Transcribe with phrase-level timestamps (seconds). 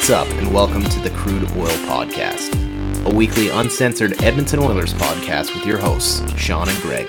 [0.00, 5.54] What's up, and welcome to the Crude Oil Podcast, a weekly uncensored Edmonton Oilers podcast
[5.54, 7.06] with your hosts, Sean and Greg.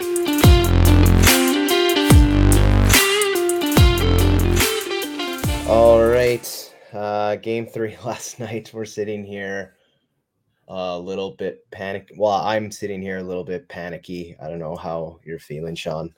[5.69, 8.71] All right, uh, game three last night.
[8.73, 9.77] We're sitting here
[10.67, 12.11] a little bit panic.
[12.17, 14.35] Well, I'm sitting here a little bit panicky.
[14.43, 16.13] I don't know how you're feeling, Sean.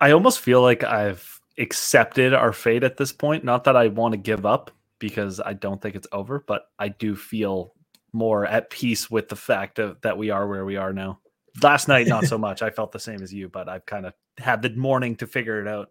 [0.00, 3.42] I almost feel like I've accepted our fate at this point.
[3.42, 6.88] Not that I want to give up because I don't think it's over, but I
[6.88, 7.74] do feel
[8.12, 11.20] more at peace with the fact of, that we are where we are now.
[11.62, 12.62] Last night, not so much.
[12.62, 15.60] I felt the same as you, but I've kind of had the morning to figure
[15.60, 15.90] it out.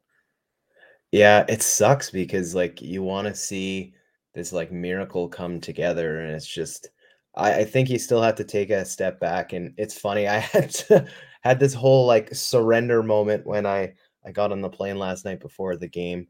[1.11, 3.93] Yeah, it sucks because like you want to see
[4.33, 6.89] this like miracle come together, and it's just
[7.35, 9.53] I, I think you still have to take a step back.
[9.53, 11.05] And it's funny, I had to,
[11.41, 13.93] had this whole like surrender moment when I
[14.25, 16.27] I got on the plane last night before the game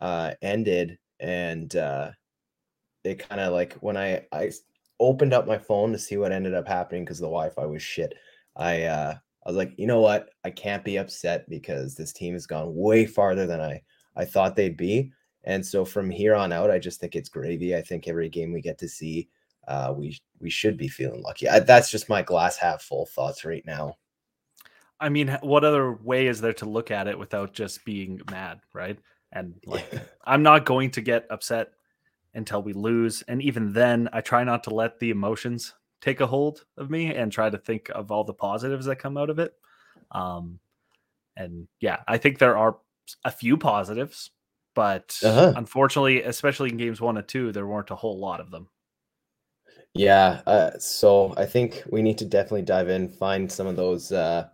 [0.00, 2.10] uh, ended, and uh,
[3.04, 4.50] it kind of like when I I
[4.98, 8.14] opened up my phone to see what ended up happening because the Wi-Fi was shit.
[8.56, 9.14] I uh,
[9.44, 10.30] I was like, you know what?
[10.44, 13.82] I can't be upset because this team has gone way farther than I
[14.16, 15.12] I thought they'd be.
[15.44, 17.76] And so from here on out, I just think it's gravy.
[17.76, 19.28] I think every game we get to see,
[19.68, 21.48] uh, we we should be feeling lucky.
[21.48, 23.96] I, that's just my glass half full thoughts right now.
[24.98, 28.60] I mean, what other way is there to look at it without just being mad,
[28.72, 28.98] right?
[29.36, 29.86] And like,
[30.24, 31.72] I'm not going to get upset
[32.34, 36.26] until we lose, and even then, I try not to let the emotions take a
[36.26, 39.38] hold of me and try to think of all the positives that come out of
[39.38, 39.54] it.
[40.10, 40.58] Um,
[41.36, 42.76] and yeah, I think there are
[43.24, 44.30] a few positives,
[44.74, 45.54] but uh-huh.
[45.56, 48.68] unfortunately, especially in games one and two, there weren't a whole lot of them.
[49.94, 54.12] Yeah, uh, so I think we need to definitely dive in, find some of those
[54.12, 54.48] uh,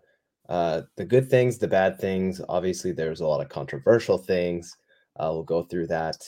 [0.52, 2.38] uh, the good things, the bad things.
[2.46, 4.76] Obviously, there's a lot of controversial things.
[5.16, 6.18] Uh, we'll go through that,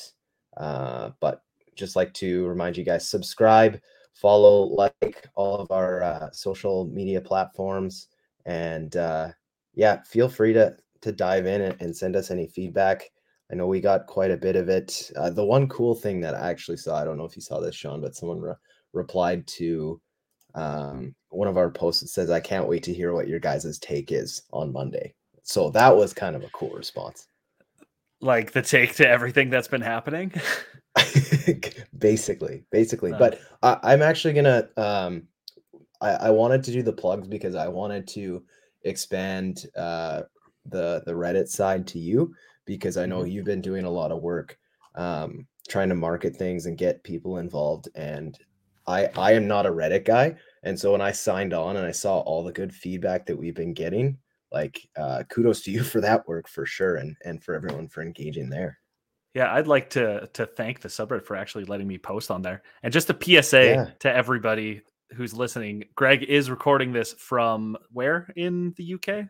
[0.56, 1.42] uh, but
[1.76, 3.78] just like to remind you guys, subscribe,
[4.14, 8.08] follow, like all of our uh, social media platforms,
[8.46, 9.28] and uh,
[9.74, 13.04] yeah, feel free to to dive in and, and send us any feedback.
[13.52, 15.10] I know we got quite a bit of it.
[15.34, 17.74] The one cool thing that I actually saw, I don't know if you saw this,
[17.74, 18.54] Sean, but someone re-
[18.94, 20.00] replied to
[20.54, 24.12] um, one of our posts says, I can't wait to hear what your guys' take
[24.12, 25.14] is on Monday.
[25.42, 27.26] So that was kind of a cool response.
[28.20, 30.32] Like the take to everything that's been happening?
[31.98, 33.10] basically, basically.
[33.10, 33.18] No.
[33.18, 35.24] But I, am actually gonna um
[36.00, 38.42] I, I wanted to do the plugs because I wanted to
[38.84, 40.22] expand uh
[40.66, 42.34] the the Reddit side to you
[42.64, 43.30] because I know mm-hmm.
[43.30, 44.58] you've been doing a lot of work
[44.94, 47.88] um, trying to market things and get people involved.
[47.94, 48.38] And
[48.86, 51.92] I I am not a Reddit guy, and so when I signed on and I
[51.92, 54.18] saw all the good feedback that we've been getting,
[54.52, 58.02] like uh, kudos to you for that work for sure, and and for everyone for
[58.02, 58.78] engaging there.
[59.34, 62.62] Yeah, I'd like to to thank the subreddit for actually letting me post on there.
[62.82, 63.90] And just a PSA yeah.
[64.00, 64.82] to everybody
[65.14, 69.28] who's listening, Greg is recording this from where in the UK?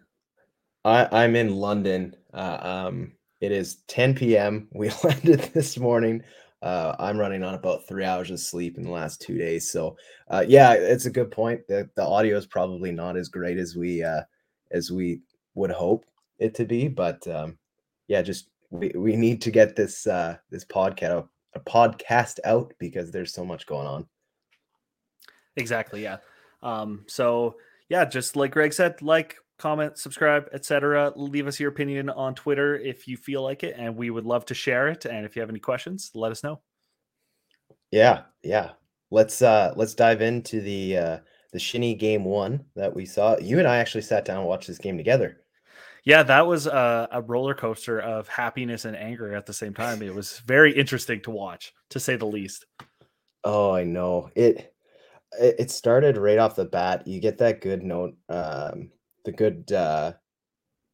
[0.85, 2.15] I, I'm in London.
[2.33, 4.69] Uh, um, it is 10 p.m.
[4.73, 6.23] We landed this morning.
[6.65, 9.71] Uh, I'm running on about three hours of sleep in the last two days.
[9.71, 9.99] So,
[10.29, 11.61] uh, yeah, it's a good point.
[11.69, 14.23] The, the audio is probably not as great as we uh,
[14.71, 15.21] as we
[15.55, 16.07] would hope
[16.39, 17.59] it to be, but um,
[18.09, 23.11] yeah, just we, we need to get this uh, this podcast a podcast out because
[23.11, 24.07] there's so much going on.
[25.57, 26.03] Exactly.
[26.03, 26.17] Yeah.
[26.63, 27.57] Um, so
[27.89, 31.13] yeah, just like Greg said, like, comment, subscribe, etc.
[31.17, 34.45] Leave us your opinion on Twitter if you feel like it, and we would love
[34.47, 35.05] to share it.
[35.05, 36.61] And if you have any questions, let us know.
[37.91, 38.71] Yeah, yeah.
[39.11, 41.19] Let's uh let's dive into the uh
[41.53, 43.39] the Shinny game one that we saw.
[43.39, 45.45] You and I actually sat down and watched this game together.
[46.05, 50.03] Yeah, that was a, a roller coaster of happiness and anger at the same time.
[50.03, 52.67] It was very interesting to watch, to say the least.
[53.43, 54.75] Oh, I know it.
[55.41, 57.07] It started right off the bat.
[57.07, 58.91] You get that good note, um,
[59.25, 60.13] the good uh,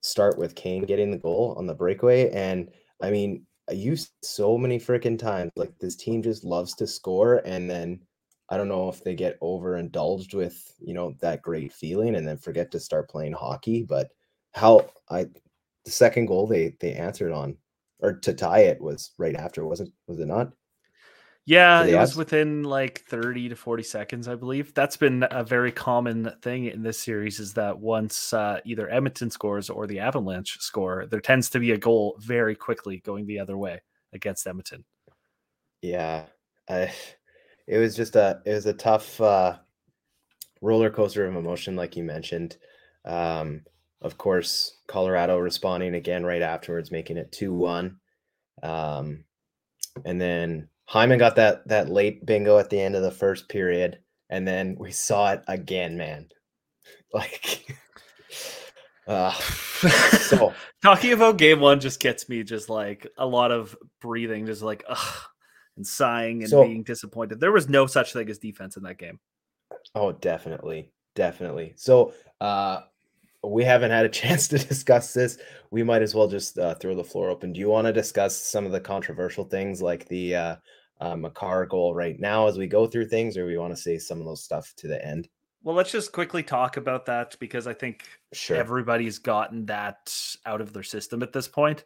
[0.03, 2.31] start with Kane getting the goal on the breakaway.
[2.31, 2.71] And
[3.03, 5.53] I mean, I used so many freaking times.
[5.57, 8.01] Like this team just loves to score, and then
[8.49, 12.37] I don't know if they get overindulged with you know that great feeling, and then
[12.39, 13.83] forget to start playing hockey.
[13.83, 14.09] But
[14.53, 15.27] how I
[15.85, 17.57] the second goal they they answered on
[18.01, 20.53] or to tie it was right after, wasn't was it not?
[21.51, 24.73] Yeah, it was within like 30 to 40 seconds, I believe.
[24.73, 29.31] That's been a very common thing in this series is that once uh, either Edmonton
[29.31, 33.41] scores or the Avalanche score, there tends to be a goal very quickly going the
[33.41, 33.83] other way
[34.13, 34.85] against Edmonton.
[35.83, 36.27] Yeah.
[36.69, 36.93] I,
[37.67, 39.57] it was just a it was a tough uh,
[40.63, 42.59] roller coaster of emotion like you mentioned.
[43.05, 43.63] Um,
[44.03, 47.97] of course, Colorado responding again right afterwards, making it 2-1.
[48.63, 49.25] Um,
[50.05, 54.01] and then Hyman got that that late bingo at the end of the first period,
[54.29, 56.29] and then we saw it again, man.
[57.13, 57.67] Like,
[59.09, 64.47] uh, so talking about game one just gets me just like a lot of breathing,
[64.47, 65.23] just like ugh,
[65.77, 67.41] and sighing and so, being disappointed.
[67.41, 69.19] There was no such thing as defense in that game.
[69.97, 71.73] Oh, definitely, definitely.
[71.75, 72.83] So, uh,
[73.43, 75.39] we haven't had a chance to discuss this.
[75.73, 77.53] We might as well just uh, throw the floor open.
[77.53, 80.57] Do you want to discuss some of the controversial things like the uh,
[81.01, 83.99] uh, Makar goal right now as we go through things, or we want to say
[83.99, 85.29] some of those stuff to the end?
[85.63, 88.57] Well, let's just quickly talk about that because I think sure.
[88.57, 90.15] everybody's gotten that
[90.47, 91.85] out of their system at this point.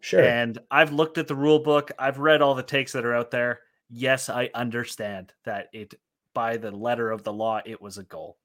[0.00, 0.22] Sure.
[0.22, 3.30] And I've looked at the rule book, I've read all the takes that are out
[3.30, 3.60] there.
[3.88, 5.94] Yes, I understand that it,
[6.34, 8.38] by the letter of the law, it was a goal.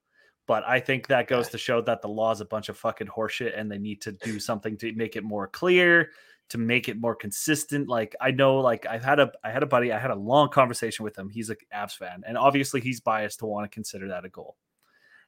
[0.46, 3.08] But I think that goes to show that the law is a bunch of fucking
[3.08, 6.10] horseshit and they need to do something to make it more clear,
[6.50, 7.88] to make it more consistent.
[7.88, 10.48] Like I know, like I've had a I had a buddy, I had a long
[10.48, 11.28] conversation with him.
[11.28, 14.56] He's a Avs fan, and obviously he's biased to want to consider that a goal.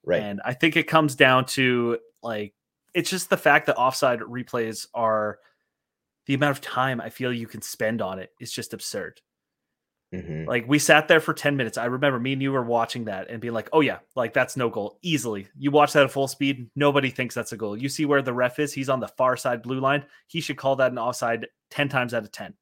[0.05, 0.23] Right.
[0.23, 2.55] And I think it comes down to like
[2.95, 5.39] it's just the fact that offside replays are
[6.27, 9.21] the amount of time I feel you can spend on it is just absurd.
[10.15, 10.49] Mm-hmm.
[10.49, 11.77] Like we sat there for 10 minutes.
[11.77, 14.57] I remember me and you were watching that and being like, oh yeah, like that's
[14.57, 15.49] no goal easily.
[15.59, 16.71] You watch that at full speed.
[16.75, 17.77] Nobody thinks that's a goal.
[17.77, 18.73] You see where the ref is.
[18.73, 20.05] He's on the far side blue line.
[20.27, 22.55] He should call that an offside 10 times out of 10.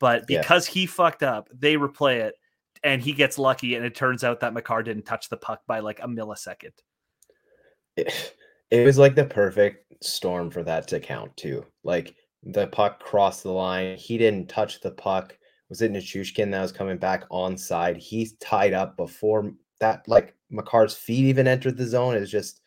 [0.00, 0.74] But because yeah.
[0.74, 2.34] he fucked up, they replay it
[2.82, 3.74] and he gets lucky.
[3.74, 6.72] And it turns out that Makar didn't touch the puck by like a millisecond.
[7.96, 8.34] It,
[8.70, 11.66] it was like the perfect storm for that to count too.
[11.84, 12.14] Like
[12.44, 13.96] the puck crossed the line.
[13.96, 15.36] He didn't touch the puck
[15.68, 17.96] was it Nichushkin that was coming back on side?
[17.96, 22.14] He's tied up before that, like Makar's feet even entered the zone.
[22.14, 22.62] It's just,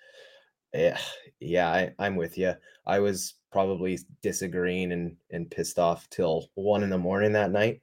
[0.73, 0.99] yeah,
[1.39, 2.53] yeah, I, I'm with you.
[2.85, 7.81] I was probably disagreeing and and pissed off till one in the morning that night.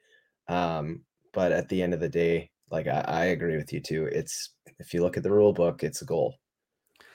[0.49, 4.07] Um, but at the end of the day, like I, I agree with you too.
[4.07, 6.37] It's if you look at the rule book, it's a goal.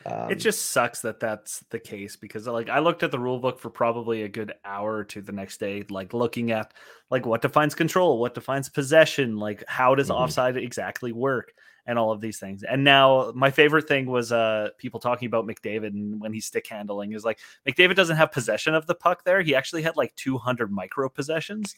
[0.05, 3.39] Um, it just sucks that that's the case because like I looked at the rule
[3.39, 6.73] book for probably a good hour or two the next day, like looking at
[7.09, 10.21] like what defines control, what defines possession, like how does mm-hmm.
[10.23, 11.53] offside exactly work,
[11.85, 12.63] and all of these things.
[12.63, 16.67] And now my favorite thing was uh people talking about McDavid and when he's stick
[16.67, 19.41] handling is like McDavid doesn't have possession of the puck there.
[19.41, 21.75] He actually had like 200 micro possessions.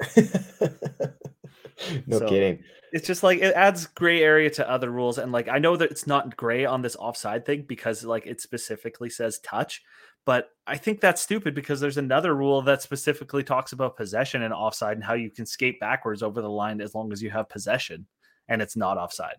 [2.06, 2.62] no so kidding.
[2.92, 5.90] It's just like it adds gray area to other rules, and like I know that
[5.90, 9.82] it's not gray on this offside thing because like it specifically says touch,
[10.24, 14.52] but I think that's stupid because there's another rule that specifically talks about possession and
[14.52, 17.48] offside and how you can skate backwards over the line as long as you have
[17.48, 18.06] possession
[18.48, 19.36] and it's not offside.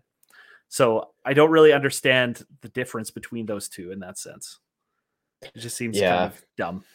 [0.68, 4.58] So I don't really understand the difference between those two in that sense.
[5.42, 6.16] It just seems yeah.
[6.16, 6.84] kind of dumb.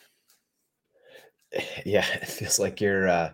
[1.86, 3.32] Yeah, it feels like you're uh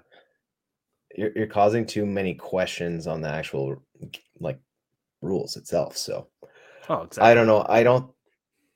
[1.16, 3.82] you're, you're causing too many questions on the actual
[4.40, 4.60] like
[5.22, 5.98] rules itself.
[5.98, 6.28] So,
[6.90, 7.30] oh, exactly.
[7.30, 7.66] I don't know.
[7.68, 8.12] I don't.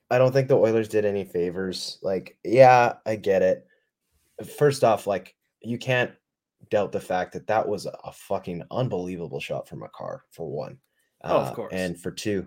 [0.08, 1.98] I don't think the Oilers did any favors.
[2.00, 3.66] Like, yeah, I get it.
[4.56, 6.12] First off, like you can't
[6.70, 10.78] doubt the fact that that was a fucking unbelievable shot from Makar for one.
[11.24, 11.72] Oh, of uh, course.
[11.72, 12.46] and for two,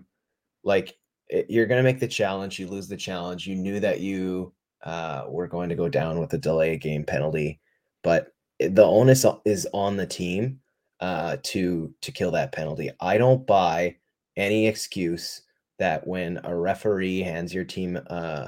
[0.63, 0.95] like
[1.27, 2.59] it, you're gonna make the challenge.
[2.59, 3.45] You lose the challenge.
[3.45, 4.53] You knew that you
[4.83, 7.59] uh, were going to go down with a delay game penalty,
[8.03, 10.59] but the onus is on the team
[10.99, 12.91] uh, to to kill that penalty.
[12.99, 13.97] I don't buy
[14.35, 15.41] any excuse
[15.79, 18.47] that when a referee hands your team uh,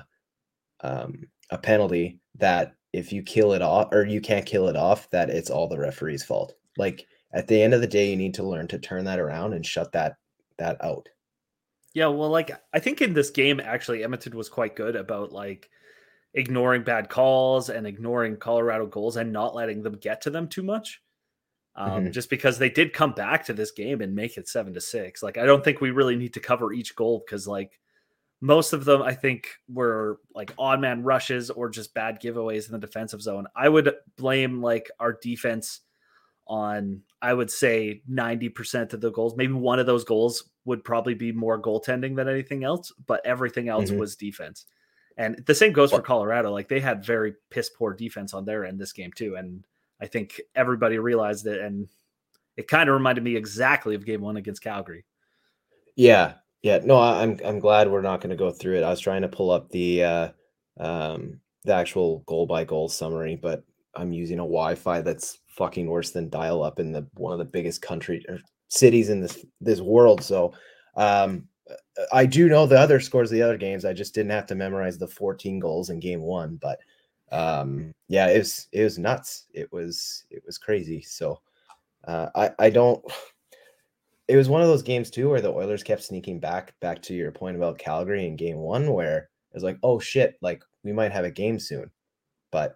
[0.82, 5.10] um, a penalty that if you kill it off or you can't kill it off
[5.12, 6.54] that it's all the referee's fault.
[6.78, 9.54] Like at the end of the day, you need to learn to turn that around
[9.54, 10.18] and shut that
[10.58, 11.08] that out.
[11.94, 15.70] Yeah, well, like I think in this game, actually, Edmonton was quite good about like
[16.34, 20.64] ignoring bad calls and ignoring Colorado goals and not letting them get to them too
[20.64, 21.02] much.
[21.76, 22.12] Um, mm-hmm.
[22.12, 25.24] Just because they did come back to this game and make it seven to six.
[25.24, 27.80] Like, I don't think we really need to cover each goal because, like,
[28.42, 32.74] most of them I think were like odd man rushes or just bad giveaways in
[32.74, 33.46] the defensive zone.
[33.56, 35.82] I would blame like our defense
[36.48, 39.36] on I would say 90% of the goals.
[39.38, 43.70] Maybe one of those goals would probably be more goaltending than anything else, but everything
[43.70, 44.00] else mm-hmm.
[44.00, 44.66] was defense.
[45.18, 46.52] And the same goes for Colorado.
[46.52, 49.36] Like they had very piss poor defense on their end this game too.
[49.36, 49.66] And
[50.00, 51.62] I think everybody realized it.
[51.62, 51.88] And
[52.58, 55.06] it kind of reminded me exactly of game one against Calgary.
[55.96, 56.36] Yeah.
[56.62, 56.80] Yeah.
[56.84, 58.84] No, I'm I'm glad we're not going to go through it.
[58.84, 60.30] I was trying to pull up the uh
[60.80, 63.64] um the actual goal by goal summary, but
[63.96, 67.46] I'm using a Wi-Fi that's fucking worse than dial up in the one of the
[67.46, 68.40] biggest country or
[68.70, 70.24] cities in this this world.
[70.24, 70.54] So
[70.96, 71.48] um
[72.12, 73.86] I do know the other scores of the other games.
[73.86, 76.58] I just didn't have to memorize the 14 goals in game one.
[76.62, 76.80] But
[77.32, 79.46] um, yeah, it was it was nuts.
[79.54, 81.02] It was it was crazy.
[81.02, 81.42] So
[82.06, 83.04] Uh, I I don't.
[84.28, 86.74] It was one of those games too where the Oilers kept sneaking back.
[86.80, 90.38] Back to your point about Calgary in Game One, where it was like, oh shit,
[90.42, 91.92] like we might have a game soon,
[92.50, 92.76] but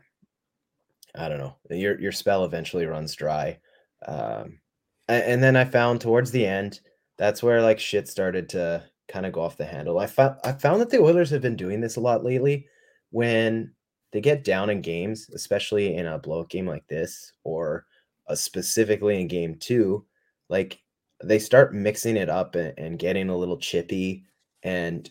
[1.17, 1.55] I don't know.
[1.69, 3.59] Your your spell eventually runs dry,
[4.05, 4.59] um,
[5.07, 6.81] and, and then I found towards the end
[7.17, 9.99] that's where like shit started to kind of go off the handle.
[9.99, 12.67] I found I found that the Oilers have been doing this a lot lately
[13.11, 13.71] when
[14.11, 17.85] they get down in games, especially in a blowout game like this, or
[18.27, 20.05] uh, specifically in game two,
[20.49, 20.81] like
[21.23, 24.25] they start mixing it up and, and getting a little chippy.
[24.63, 25.09] And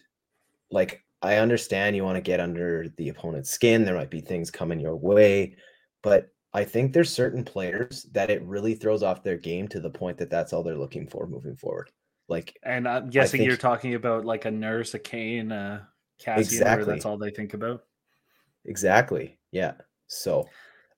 [0.71, 3.85] like I understand you want to get under the opponent's skin.
[3.85, 5.57] There might be things coming your way,
[6.03, 9.91] but I think there's certain players that it really throws off their game to the
[9.91, 11.91] point that that's all they're looking for moving forward.
[12.29, 15.89] Like, and I'm guessing think, you're talking about like a Nurse, a Kane, a
[16.23, 16.85] Kassian, exactly.
[16.87, 17.83] that's all they think about.
[18.65, 19.37] Exactly.
[19.51, 19.73] Yeah.
[20.07, 20.49] So,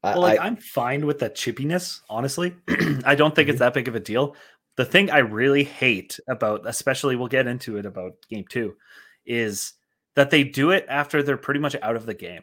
[0.05, 2.01] well, I, like I, am fine with that chippiness.
[2.11, 2.55] Honestly,
[3.05, 3.51] I don't think mm-hmm.
[3.51, 4.37] it's that big of a deal.
[4.77, 8.77] The thing I really hate about, especially we'll get into it about game two,
[9.25, 9.73] is
[10.17, 12.43] that they do it after they're pretty much out of the game.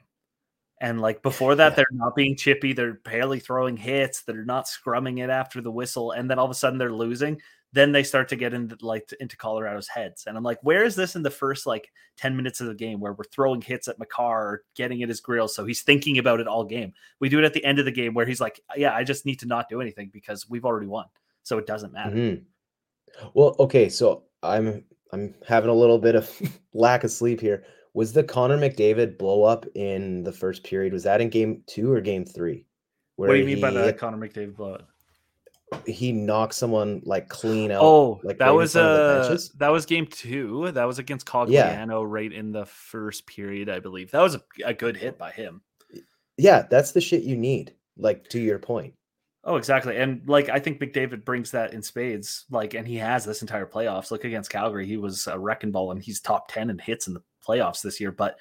[0.82, 1.76] And like before that, yeah.
[1.76, 2.74] they're not being chippy.
[2.74, 4.24] They're barely throwing hits.
[4.24, 6.12] They're not scrumming it after the whistle.
[6.12, 7.40] And then all of a sudden they're losing
[7.74, 10.26] then they start to get into like into Colorado's heads.
[10.28, 13.00] And I'm like, where is this in the first like 10 minutes of the game
[13.00, 15.48] where we're throwing hits at Makar, getting at his grill?
[15.48, 16.94] So he's thinking about it all game.
[17.20, 19.26] We do it at the end of the game where he's like, yeah, I just
[19.26, 21.06] need to not do anything because we've already won.
[21.42, 22.16] So it doesn't matter.
[22.16, 23.30] Mm-hmm.
[23.34, 23.90] Well, okay.
[23.90, 26.32] So I'm I'm having a little bit of
[26.76, 27.66] lack of sleep here.
[27.94, 30.94] Was the Connor McDavid blow up in the first period?
[30.94, 32.66] Was that in game two or game three?
[33.16, 34.88] what do you mean by the Connor McDavid blowout?
[35.86, 37.82] he knocked someone like clean out.
[37.82, 40.72] Oh, like that was uh that was game two.
[40.72, 42.06] That was against Cogliano yeah.
[42.06, 44.12] right in the first period, I believe.
[44.12, 45.62] That was a, a good hit by him.
[46.38, 47.74] Yeah, that's the shit you need.
[47.98, 48.94] Like to your point.
[49.44, 49.98] Oh, exactly.
[49.98, 52.46] And like I think McDavid brings that in spades.
[52.50, 54.12] Like, and he has this entire playoffs.
[54.12, 57.14] Look against Calgary, he was a wrecking ball, and he's top ten in hits in
[57.14, 58.12] the playoffs this year.
[58.12, 58.38] But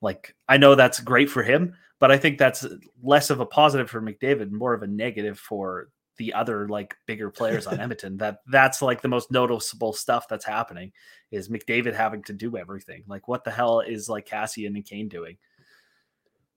[0.00, 2.66] like, I know that's great for him, but I think that's
[3.02, 7.30] less of a positive for McDavid, more of a negative for the other like bigger
[7.30, 8.16] players on Edmonton.
[8.18, 10.92] That that's like the most noticeable stuff that's happening
[11.30, 13.04] is McDavid having to do everything.
[13.06, 15.36] Like what the hell is like Kassian and Kane doing?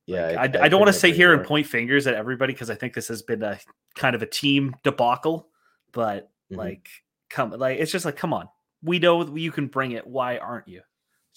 [0.06, 2.52] Yeah, like, I, I, I, don't want to sit here and point fingers at everybody
[2.52, 3.60] because I think this has been a
[3.96, 5.48] kind of a team debacle.
[5.92, 6.56] But mm-hmm.
[6.56, 6.90] like,
[7.30, 8.50] come like it's just like, come on,
[8.82, 10.08] we know you can bring it.
[10.08, 10.82] Why aren't you?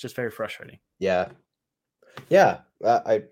[0.02, 0.80] Just very frustrating.
[0.98, 1.28] Yeah,
[2.28, 3.22] yeah, uh, I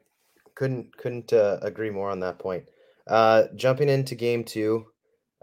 [0.54, 2.64] couldn't couldn't uh, agree more on that point.
[3.08, 4.86] Uh, jumping into game two,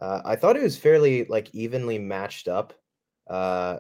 [0.02, 2.74] uh, I thought it was fairly like evenly matched up
[3.30, 3.80] uh,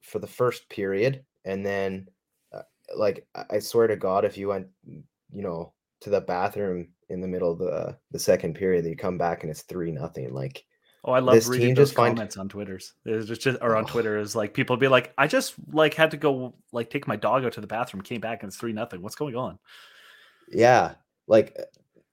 [0.00, 2.08] for the first period, and then
[2.54, 2.62] uh,
[2.96, 7.28] like I swear to God, if you went, you know, to the bathroom in the
[7.28, 10.32] middle of the the second period, you come back and it's three nothing.
[10.32, 10.64] Like,
[11.06, 12.44] oh, I love reading those comments find...
[12.44, 12.94] on Twitter's.
[13.04, 13.86] It's just, just or on oh.
[13.86, 17.16] Twitter is like people be like, I just like had to go like take my
[17.16, 19.02] dog out to the bathroom, came back and it's three nothing.
[19.02, 19.58] What's going on?
[20.48, 20.94] Yeah,
[21.26, 21.56] like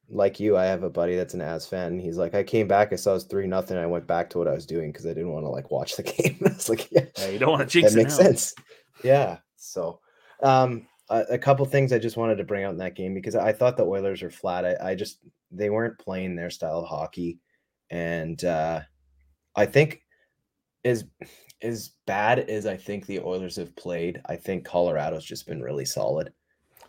[0.10, 1.94] like you, I have a buddy that's an Avs fan.
[1.94, 3.78] And he's like, I came back, I saw it was three nothing.
[3.78, 5.96] I went back to what I was doing because I didn't want to like watch
[5.96, 6.38] the game.
[6.42, 8.26] it's like, yeah, yeah, you don't want to jinx that makes now.
[8.26, 8.56] sense.
[9.04, 9.38] Yeah.
[9.58, 10.00] So,
[10.42, 13.36] um, a, a, couple things I just wanted to bring out in that game because
[13.36, 14.66] I thought the Oilers were flat.
[14.66, 15.20] I, I just
[15.52, 17.40] they weren't playing their style of hockey,
[17.94, 18.82] and uh,
[19.56, 20.02] I think
[20.84, 21.06] as
[21.62, 25.86] as bad as I think the Oilers have played, I think Colorado's just been really
[25.86, 26.34] solid.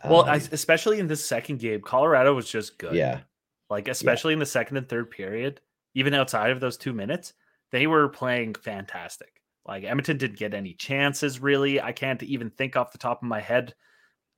[0.03, 2.95] Well, um, especially in this second game, Colorado was just good.
[2.95, 3.21] Yeah.
[3.69, 4.35] Like, especially yeah.
[4.35, 5.61] in the second and third period,
[5.93, 7.33] even outside of those two minutes,
[7.71, 9.41] they were playing fantastic.
[9.65, 11.81] Like, Edmonton didn't get any chances, really.
[11.81, 13.73] I can't even think off the top of my head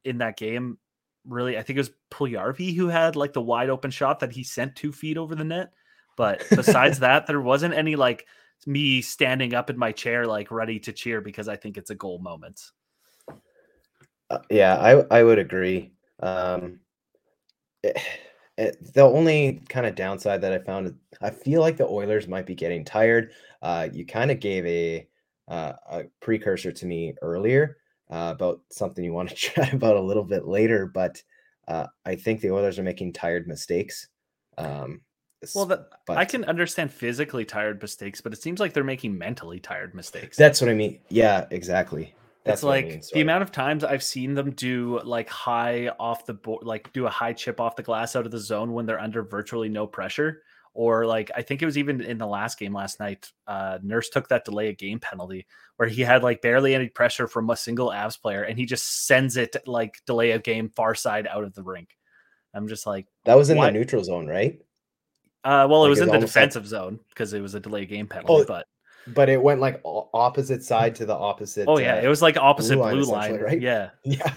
[0.06, 0.78] in that game.
[1.26, 4.44] Really, I think it was Puljujarvi who had like the wide open shot that he
[4.44, 5.72] sent two feet over the net.
[6.18, 8.26] But besides that, there wasn't any like
[8.66, 11.96] me standing up in my chair, like ready to cheer because I think it's a
[11.96, 12.60] goal moment.
[14.30, 15.94] Uh, yeah, I I would agree.
[16.20, 16.82] Um,
[17.84, 18.02] it, eh,
[18.58, 22.28] it, eh, the only kind of downside that I found, I feel like the Oilers
[22.28, 23.32] might be getting tired.
[23.62, 25.08] Uh, you kind of gave a
[25.48, 27.78] uh, a precursor to me earlier
[28.10, 31.22] uh, about something you want to chat about a little bit later, but
[31.68, 34.08] uh, I think the Oilers are making tired mistakes.
[34.58, 35.02] Um,
[35.54, 39.60] well, but, I can understand physically tired mistakes, but it seems like they're making mentally
[39.60, 40.36] tired mistakes.
[40.38, 41.00] That's what I mean.
[41.10, 42.14] Yeah, exactly.
[42.44, 46.26] That's like I mean, the amount of times I've seen them do like high off
[46.26, 48.86] the board, like do a high chip off the glass out of the zone when
[48.86, 50.44] they're under virtually no pressure.
[50.74, 53.32] Or like I think it was even in the last game last night.
[53.48, 57.28] Uh, Nurse took that delay a game penalty where he had like barely any pressure
[57.28, 60.96] from a single Avs player, and he just sends it like delay a game far
[60.96, 61.98] side out of the rink.
[62.54, 63.68] I'm just like that was in why?
[63.68, 64.62] the neutral zone, right?
[65.48, 67.60] Uh, well, it Like, was in the almost like- defensive zone because it was a
[67.60, 68.34] delay game penalty.
[68.34, 68.68] Oh, but
[69.08, 71.66] But it went like opposite side to the opposite.
[71.68, 73.62] oh yeah, uh, it was like opposite line, blue line, right?
[73.62, 74.34] Yeah, yeah.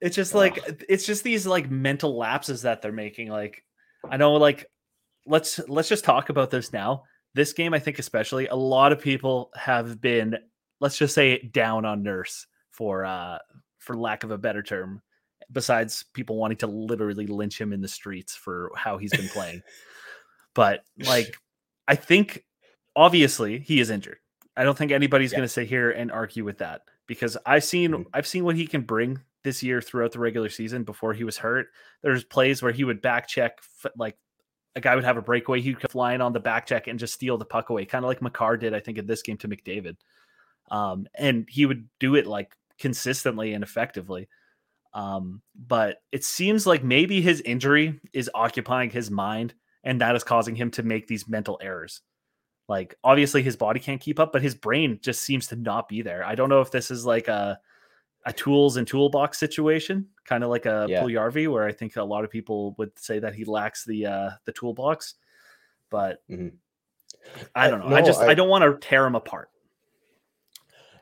[0.00, 0.38] it's just Ugh.
[0.38, 3.28] like it's just these like mental lapses that they're making.
[3.28, 3.62] Like
[4.08, 4.66] I know, like
[5.26, 7.04] let's let's just talk about this now.
[7.34, 10.36] This game, I think, especially a lot of people have been,
[10.80, 13.38] let's just say, down on Nurse for uh
[13.78, 15.02] for lack of a better term.
[15.52, 19.62] Besides people wanting to literally lynch him in the streets for how he's been playing,
[20.54, 21.36] but like
[21.88, 22.44] I think
[22.96, 24.18] obviously he is injured.
[24.56, 25.38] I don't think anybody's Yeah.
[25.38, 28.06] going to sit here and argue with that because I've seen Mhm.
[28.12, 31.38] I've seen what he can bring this year throughout the regular season before he was
[31.38, 31.68] hurt.
[32.02, 33.58] There's plays where he would back check
[33.96, 34.16] like
[34.76, 37.14] a guy would have a breakaway, he'd come flying on the back check and just
[37.14, 39.48] steal the puck away, kind of like Makar did, I think, in this game to
[39.48, 39.96] McDavid.
[40.70, 44.28] Um, and he would do it like consistently and effectively.
[44.94, 50.24] Um, but it seems like maybe his injury is occupying his mind and that is
[50.24, 52.00] causing him to make these mental errors.
[52.68, 56.02] Like obviously his body can't keep up, but his brain just seems to not be
[56.02, 56.24] there.
[56.24, 57.58] I don't know if this is like a
[58.26, 61.02] a tools and toolbox situation, kind of like a Yeah.
[61.02, 64.30] Puljujärvi, where I think a lot of people would say that he lacks the uh
[64.44, 65.14] the toolbox.
[65.88, 66.52] But Mhm.
[67.54, 67.96] I I- don't know.
[67.96, 69.50] I no, just I, I- don't want to tear him apart.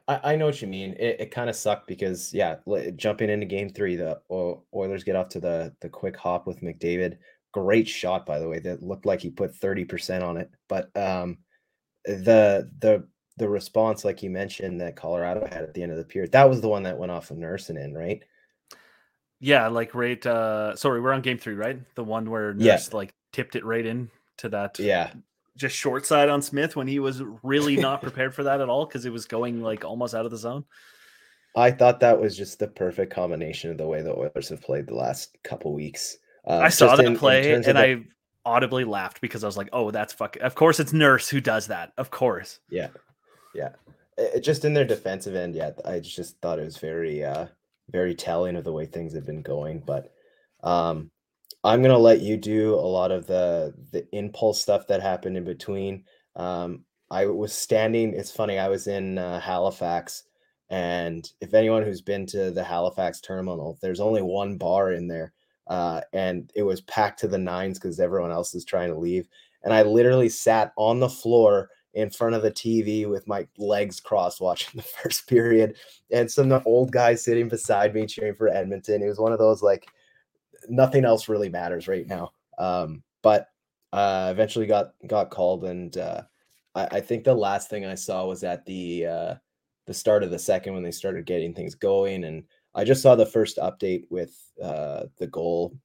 [0.07, 0.95] I, I know what you mean.
[0.99, 2.57] It, it kind of sucked because yeah,
[2.97, 7.19] jumping into game three, the Oilers get off to the the quick hop with McDavid.
[7.53, 8.59] Great shot, by the way.
[8.61, 10.51] That looked like he put thirty percent on it.
[10.69, 11.39] But um,
[12.05, 16.05] the the the response, like you mentioned, that Colorado had at the end of the
[16.05, 18.23] period, that was the one that went off of Nursing in, right?
[19.41, 21.79] Yeah, like right uh sorry, we're on game three, right?
[21.95, 22.93] The one where Nurse Yeah.
[22.93, 25.13] like tipped it right in to that Yeah,
[25.57, 28.87] just short side on Smith when he was really not prepared for that at all
[28.87, 30.65] because it was going like almost out of the zone.
[31.55, 34.87] I thought that was just the perfect combination of the way the Oilers have played
[34.87, 36.17] the last couple weeks.
[36.49, 38.05] Uh, I saw that in- in play of and the- I
[38.45, 41.67] audibly laughed because I was like, "Oh, that's fucking." Of course, it's Nurse who does
[41.67, 41.93] that.
[41.99, 42.61] Of course.
[42.71, 42.89] Yeah,
[43.55, 43.71] yeah.
[44.17, 45.73] It, it- just in their defensive end, yeah.
[45.85, 47.47] I just thought it was very, uh,
[47.91, 49.81] very telling of the way things have been going.
[49.81, 50.13] But
[50.63, 51.11] um,
[51.65, 55.45] I'm gonna let you do a lot of the the impulse stuff that happened in
[55.45, 56.05] between.
[56.37, 58.15] Um, I was standing.
[58.15, 58.59] It's funny.
[58.59, 60.25] I was in uh, Halifax,
[60.71, 65.33] and if anyone who's been to the Halifax terminal, there's only one bar in there,
[65.69, 69.29] uh, and it was packed to the nines because everyone else is trying to leave.
[69.63, 74.01] And I literally sat on the floor in front of the TV with my legs
[74.01, 75.77] crossed watching the first period
[76.11, 79.03] and some old guy sitting beside me cheering for Edmonton.
[79.03, 79.87] It was one of those like
[80.69, 82.33] nothing else really matters right now.
[82.59, 83.49] Um, but
[83.93, 86.23] uh, eventually got got called, and uh,
[86.75, 89.35] I, I think the last thing I saw was at the uh,
[89.87, 93.15] the start of the second when they started getting things going, and I just saw
[93.15, 95.77] the first update with uh, the goal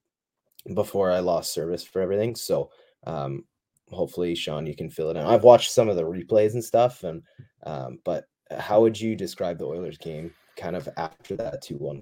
[0.73, 2.35] before I lost service for everything.
[2.35, 2.69] So
[3.05, 3.45] um,
[3.91, 5.25] hopefully, Sean, you can fill it in.
[5.25, 7.21] I've watched some of the replays and stuff, and
[7.65, 8.25] um, but
[8.57, 12.01] how would you describe the Oilers game kind of after that two one?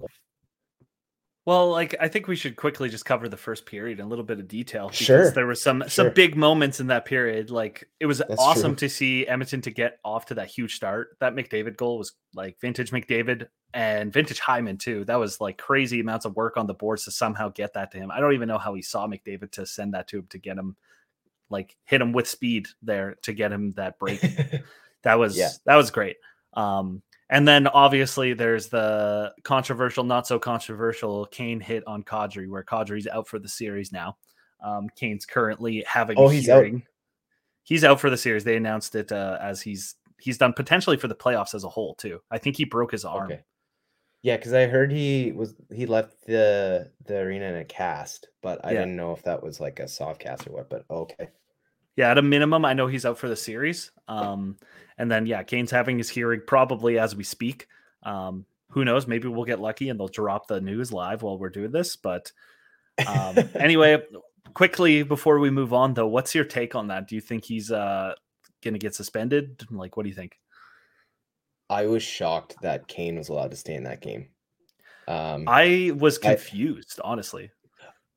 [1.44, 4.24] Well, like I think we should quickly just cover the first period in a little
[4.24, 5.30] bit of detail because Sure.
[5.32, 5.88] there was some Sure.
[5.88, 7.50] some big moments in that period.
[7.50, 8.88] Like it was That's awesome true.
[8.88, 11.16] to see Edmonton to get off to that huge start.
[11.18, 15.04] That McDavid goal was like vintage McDavid and vintage Hyman too.
[15.06, 17.98] That was like crazy amounts of work on the boards to somehow get that to
[17.98, 18.12] him.
[18.12, 20.56] I don't even know how he saw McDavid to send that to him to get
[20.56, 20.76] him
[21.50, 24.22] like hit him with speed there to get him that break.
[25.02, 25.48] That was Yeah.
[25.66, 26.18] that was great.
[26.54, 27.02] Um,
[27.32, 33.06] and then obviously there's the controversial, not so controversial Kane hit on Kadri, where Kadri's
[33.06, 34.18] out for the series now.
[34.62, 36.66] Um, Kane's currently having Oh, a he's out.
[37.64, 38.44] He's out for the series.
[38.44, 41.94] They announced it uh, as he's he's done potentially for the playoffs as a whole
[41.94, 42.20] too.
[42.30, 43.32] I think he broke his arm.
[43.32, 43.40] Okay.
[44.20, 48.60] Yeah, because I heard he was he left the the arena in a cast, but
[48.64, 48.80] I Yeah.
[48.80, 50.68] didn't know if that was like a soft cast or what.
[50.68, 51.30] But okay,
[51.96, 53.90] Yeah, at a minimum, I know he's out for the series.
[54.06, 54.56] Um,
[55.02, 57.66] and then yeah, Kane's having his hearing probably as we speak.
[58.04, 59.08] Um, who knows?
[59.08, 61.96] Maybe we'll get lucky and they'll drop the news live while we're doing this.
[61.96, 62.30] But
[63.04, 64.00] um, anyway,
[64.54, 67.08] quickly before we move on, though, what's your take on that?
[67.08, 68.14] Do you think he's uh,
[68.62, 69.64] going to get suspended?
[69.72, 70.38] Like, what do you think?
[71.68, 74.28] I was shocked that Kane was allowed to stay in that game.
[75.08, 77.50] Um, I was I- confused, honestly.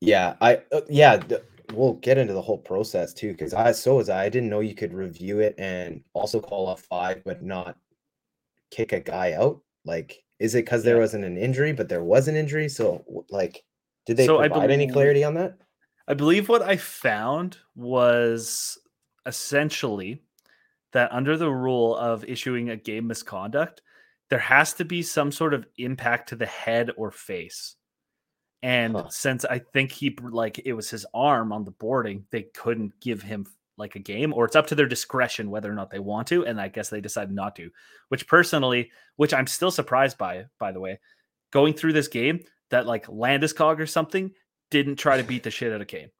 [0.00, 1.42] yeah, I uh, yeah, th-
[1.72, 4.24] we'll get into the whole process too, because I so was I.
[4.24, 7.76] I didn't know you could review it and also call a five, but not
[8.70, 9.60] kick a guy out.
[9.84, 12.68] Like, is it because there wasn't an injury, but there was an injury?
[12.68, 13.64] So, like,
[14.06, 15.58] did they So I provide any clarity on that?
[16.08, 18.78] I believe what I found was
[19.26, 20.22] essentially
[20.92, 23.82] that under the rule of issuing a game misconduct,
[24.30, 27.76] there has to be some sort of impact to the head or face.
[28.62, 29.08] And Huh.
[29.10, 33.22] since I think he like it was his arm on the boarding, they couldn't give
[33.22, 36.26] him like a game, or it's up to their discretion whether or not they want
[36.28, 36.46] to.
[36.46, 37.70] And I guess they decided not to,
[38.08, 40.98] which personally, which I'm still surprised by, by the way,
[41.50, 42.40] going through this game
[42.70, 44.32] that like Landeskog or something
[44.70, 46.10] didn't try to beat the shit out of Kane.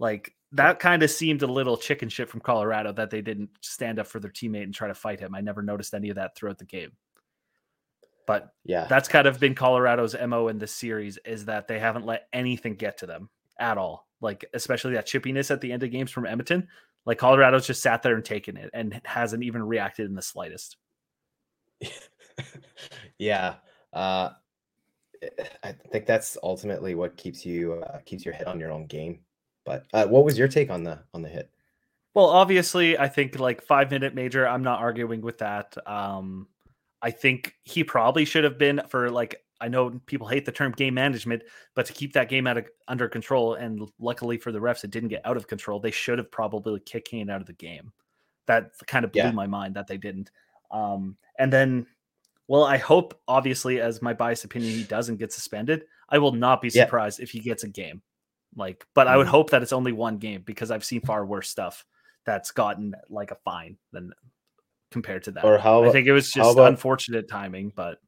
[0.00, 3.98] Like that kind of seemed a little chicken shit from Colorado that they didn't stand
[3.98, 5.34] up for their teammate and try to fight him.
[5.34, 6.92] I never noticed any of that throughout the game.
[8.26, 8.86] But Yeah.
[8.88, 12.74] that's kind of been Colorado's MO in this series is that they haven't let anything
[12.74, 14.06] get to them at all.
[14.20, 16.68] Like especially that chippiness at the end of games from Edmonton.
[17.04, 20.76] Like Colorado's just sat there and taken it and hasn't even reacted in the slightest.
[23.18, 23.56] yeah.
[23.92, 24.30] Uh,
[25.62, 29.20] I think that's ultimately what keeps you uh, keeps your head on your own game.
[29.64, 31.50] But uh, what was your take on the on the hit?
[32.14, 34.46] Well, obviously, I think like five minute major.
[34.46, 35.74] I'm not arguing with that.
[35.86, 36.48] Um,
[37.02, 39.36] I think he probably should have been for like.
[39.60, 41.44] I know people hate the term game management,
[41.76, 44.90] but to keep that game out of, under control, and luckily for the refs, it
[44.90, 45.78] didn't get out of control.
[45.78, 47.92] They should have probably kicked Kane out of the game.
[48.46, 49.30] That kind of blew Yeah.
[49.30, 50.32] my mind that they didn't.
[50.72, 51.86] Um, and then,
[52.48, 55.84] well, I hope obviously, as my biased opinion, he doesn't get suspended.
[56.08, 56.86] I will not be Yeah.
[56.86, 58.02] surprised if he gets a game.
[58.56, 59.30] Like, but I would Mhm.
[59.30, 61.86] hope that it's only one game because I've seen far worse stuff
[62.24, 64.12] that's gotten like a fine than
[64.92, 65.44] compared to that.
[65.44, 67.98] Or how I think it was just about- unfortunate timing, but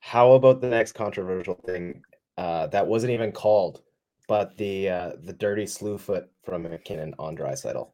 [0.00, 2.02] How about the next controversial thing
[2.36, 3.82] uh, that wasn't even called,
[4.28, 7.88] but the uh, the dirty slew foot from MacKinnon on Draisaitl.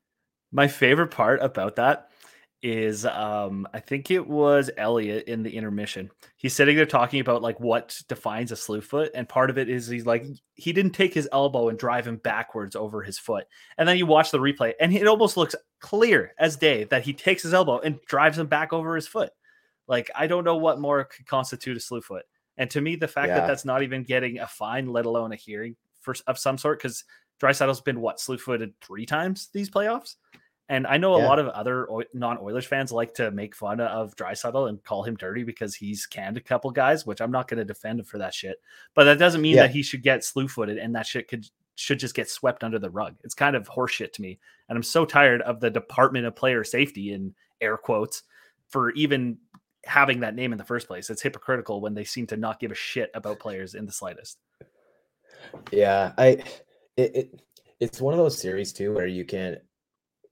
[0.50, 2.10] my favorite part about that
[2.62, 6.10] is um I think it was Elliotte in the intermission.
[6.36, 9.68] He's sitting there talking about like what defines a slew foot, and part of it
[9.68, 13.46] is he's like he didn't take his elbow and drive him backwards over his foot.
[13.78, 17.12] And then you watch the replay, and it almost looks clear as day that he
[17.12, 19.30] takes his elbow and drives him back over his foot.
[19.88, 22.24] Like I don't know what more could constitute a slew foot.
[22.58, 23.40] And to me, the fact Yeah.
[23.40, 26.78] that that's not even getting a fine, let alone a hearing for of some sort,
[26.78, 27.04] because
[27.40, 30.14] Draisaitl's been what slew footed three times these playoffs.
[30.72, 31.26] And I know a Yeah.
[31.26, 35.44] lot of other non-Oilers fans like to make fun of Draisaitl and call him dirty
[35.44, 38.32] because he's canned a couple guys, which I'm not going to defend him for that
[38.32, 38.56] shit.
[38.94, 39.64] But that doesn't mean Yeah.
[39.64, 42.88] that he should get slew-footed and that shit could should just get swept under the
[42.88, 43.16] rug.
[43.22, 46.64] It's kind of horseshit to me, and I'm so tired of the Department of Player
[46.64, 48.22] Safety in air quotes
[48.68, 49.38] for even
[49.84, 51.10] having that name in the first place.
[51.10, 54.38] It's hypocritical when they seem to not give a shit about players in the slightest.
[55.70, 56.44] Yeah, I
[56.96, 57.42] it, it
[57.80, 59.58] it's one of those series too where you can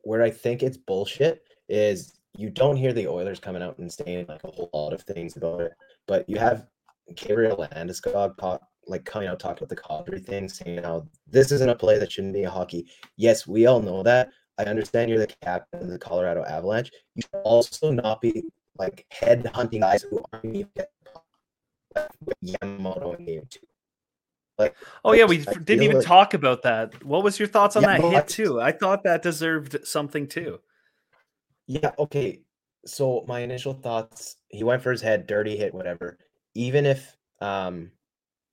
[0.02, 4.26] where I think it's bullshit is you don't hear the Oilers coming out and saying
[4.28, 5.72] like a whole lot of things about it,
[6.06, 6.66] but you have
[7.14, 11.68] Gabriel Landeskog talk, like coming out talking about the Kadri thing, saying how this isn't
[11.68, 12.86] a play that shouldn't be a hockey.
[13.16, 14.30] Yes, we all know that.
[14.58, 16.90] I understand you're the captain of the Colorado Avalanche.
[17.14, 18.44] You should also not be
[18.78, 20.70] like head hunting guys who aren't even
[22.44, 23.60] Yamamoto game two.
[24.60, 27.02] Like Oh yeah, we didn't even like- talk about that.
[27.04, 28.60] What was your thoughts on Yeah, that no, I- hit too?
[28.60, 30.60] I thought that deserved something too.
[31.66, 32.40] Yeah, okay.
[32.86, 36.18] So my initial thoughts, he went for his head, dirty hit, whatever.
[36.54, 37.90] Even if um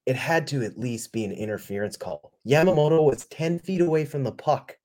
[0.05, 2.31] it had to at least be an interference call.
[2.47, 4.77] Yamamoto was 10 feet away from the puck.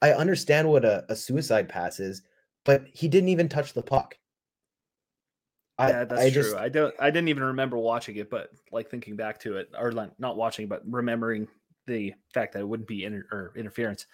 [0.00, 2.22] I understand what a, a suicide pass is,
[2.64, 4.16] but he didn't even touch the puck.
[5.78, 6.42] I, yeah, that's I true.
[6.42, 6.94] just I don't.
[7.00, 10.36] I didn't even remember watching it, but like thinking back to it, or like, not
[10.36, 11.48] watching, but remembering
[11.86, 14.06] the fact that it wouldn't be inter- or interference.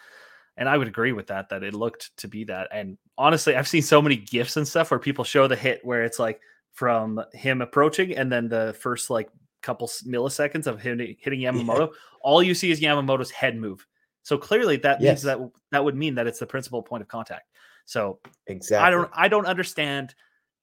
[0.57, 1.49] And I would agree with that.
[1.51, 2.69] That it looked to be that.
[2.73, 6.05] And honestly, I've seen so many gifs and stuff where people show the hit where
[6.05, 6.41] it's like
[6.73, 9.29] from him approaching, and then the first like
[9.63, 11.91] couple milliseconds of him hitting Yamamoto.
[12.23, 13.87] All you see is Yamamoto's head move.
[14.23, 15.11] So clearly, that Yes.
[15.11, 15.39] means that
[15.73, 17.49] that would mean that it's the principal point of contact.
[17.85, 18.87] So exactly.
[18.87, 20.15] I don't I don't understand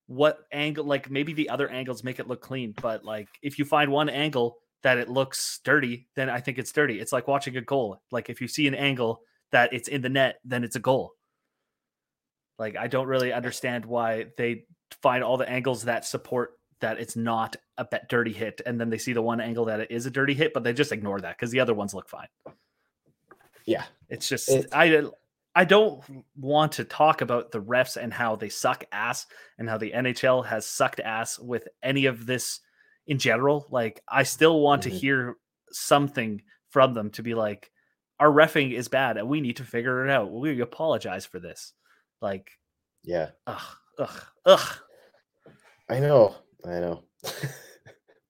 [0.08, 3.66] what angle like maybe the other angles make it look clean, but like if you
[3.66, 7.00] find one angle that it looks dirty, then I think it's dirty.
[7.00, 8.02] It's like watching a goal.
[8.12, 11.14] Like if you see an angle that it's in the net, then it's a goal.
[12.58, 14.66] Like I don't really understand why they
[15.02, 18.90] find all the angles that support that it's not a bet dirty hit, and then
[18.90, 21.20] they see the one angle that it is a dirty hit, but they just ignore
[21.20, 22.28] that because the other ones look fine.
[23.66, 23.84] Yeah.
[24.10, 25.10] It's just I
[25.58, 26.04] I don't
[26.36, 29.26] want to talk about the refs and how they suck ass
[29.58, 32.60] and how the NHL has sucked ass with any of this
[33.08, 33.66] in general.
[33.72, 34.84] Like I still want Mhm.
[34.84, 35.36] to hear
[35.72, 37.72] something from them to be like
[38.20, 40.32] our refing is bad and we need to figure it out.
[40.32, 41.74] We apologize for this.
[42.22, 42.52] Like
[43.04, 43.32] Yeah.
[43.48, 44.80] ugh ugh ugh.
[45.90, 46.36] I know.
[46.66, 47.04] I know.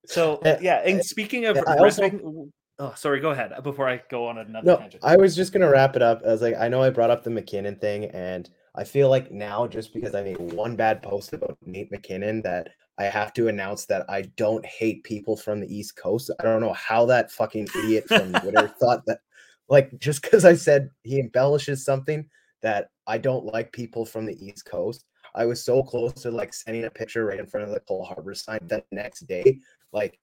[0.05, 4.27] So yeah, and speaking of I also- refing, oh sorry, go ahead before I go
[4.27, 5.03] on another No, tangent.
[5.03, 6.21] I was just gonna wrap it up.
[6.25, 9.31] I was like, I know I brought up the MacKinnon thing, and I feel like
[9.31, 13.47] now just because I made one bad post about Nate MacKinnon, that I have to
[13.47, 16.31] announce that I don't hate people from the East Coast.
[16.39, 19.19] I don't know how that fucking idiot from Twitter thought that,
[19.69, 22.27] like, just because I said he embellishes something
[22.61, 25.05] that I don't like people from the East Coast.
[25.35, 28.03] I was so close to like sending a picture right in front of the Cole
[28.03, 29.59] Harbour sign that next day.
[29.93, 30.19] Like,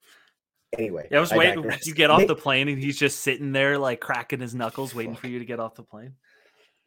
[0.79, 1.65] anyway, yeah, I was I waiting.
[1.85, 5.15] You get off the plane and he's just sitting there, like cracking his knuckles, waiting
[5.15, 6.15] for you to get off the plane.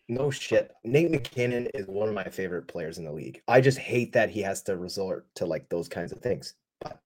[0.10, 0.72] No shit.
[0.86, 3.42] Nate MacKinnon is one of my favorite players in the league.
[3.48, 6.54] I just hate that he has to resort to like those kinds of things.
[6.80, 7.02] But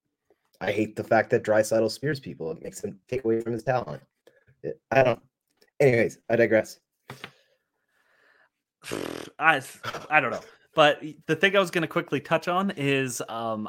[0.60, 2.52] I hate the fact that Draisaitl spears people.
[2.52, 4.04] It makes him take away from his talent.
[4.62, 5.20] It, I don't.
[5.80, 6.80] Anyways, I digress.
[9.40, 9.62] I
[10.10, 10.42] I don't know.
[10.76, 13.68] But the thing I was going to quickly touch on is um,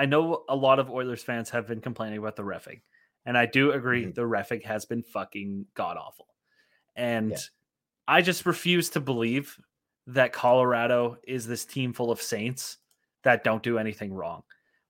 [0.00, 2.80] I know a lot of Oilers fans have been complaining about the refing,
[3.26, 4.12] and I do agree mm-hmm.
[4.12, 6.26] the refing has been fucking god awful.
[6.96, 7.36] And yeah.
[8.08, 9.58] I just refuse to believe
[10.06, 12.78] that Colorado is this team full of saints
[13.24, 14.42] that don't do anything wrong.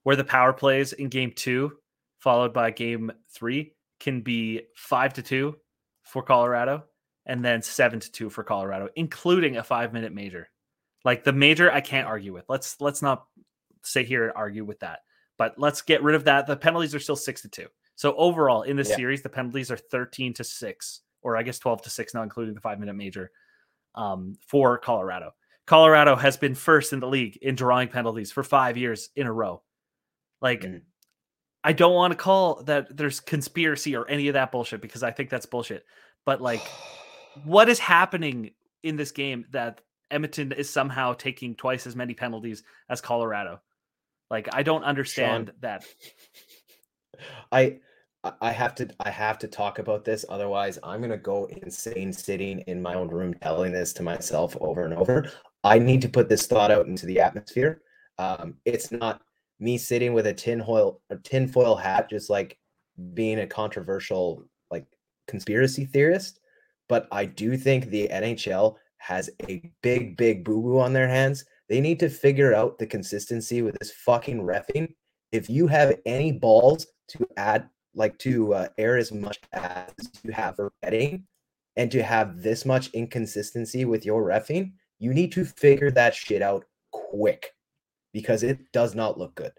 [0.05, 1.73] Where the power plays in game two,
[2.20, 5.57] followed by game three, can be five to two
[6.05, 6.85] for Colorado
[7.27, 10.46] and then seven to two for Colorado, including a five minute major.
[11.05, 12.44] Like the major, I can't argue with.
[12.49, 13.27] Let's let's not
[13.82, 15.00] sit here and argue with that.
[15.38, 16.46] But let's get rid of that.
[16.46, 17.66] The penalties are still six to two.
[17.96, 18.96] So overall in this yeah.
[18.96, 22.54] series, the penalties are 13 to six or I guess 12 to 6 now, including
[22.54, 23.30] the five minute major
[23.94, 25.32] um, for Colorado.
[25.66, 29.32] Colorado has been first in the league in drawing penalties for five years in a
[29.32, 29.62] row.
[30.40, 30.82] Like, mm.
[31.62, 35.10] I don't want to call that there's conspiracy or any of that bullshit because I
[35.10, 35.84] think that's bullshit.
[36.24, 36.62] But, like,
[37.44, 38.50] what is happening
[38.82, 43.60] in this game that Edmonton is somehow taking twice as many penalties as Colorado?
[44.30, 45.84] Like, I don't understand Sean, that.
[47.52, 47.78] I
[48.40, 52.12] I have to I have to talk about this otherwise I'm going to go insane
[52.12, 55.30] sitting in my own room telling this to myself over and over.
[55.64, 57.82] I need to put this thought out into the atmosphere.
[58.18, 59.22] Um, it's not
[59.58, 62.58] me sitting with a tinfoil a tinfoil hat just like
[63.14, 64.86] being a controversial like
[65.26, 66.40] conspiracy theorist,
[66.88, 71.44] but I do think the NHL has a big big boo-boo on their hands.
[71.70, 74.92] They need to figure out the consistency with this fucking refing.
[75.30, 79.92] If you have any balls to add like to uh, air as much as
[80.24, 81.24] you have for betting
[81.76, 86.42] and to have this much inconsistency with your refing, you need to figure that shit
[86.42, 87.54] out quick
[88.12, 89.52] because it does not look good.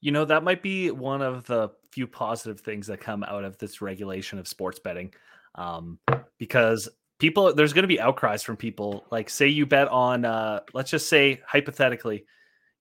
[0.00, 3.58] You know, that might be one of the few positive things that come out of
[3.58, 5.12] this regulation of sports betting.
[5.56, 5.98] Um,
[6.38, 9.06] because people, there's going to be outcries from people.
[9.10, 12.26] Like, say you bet on, uh, let's just say hypothetically,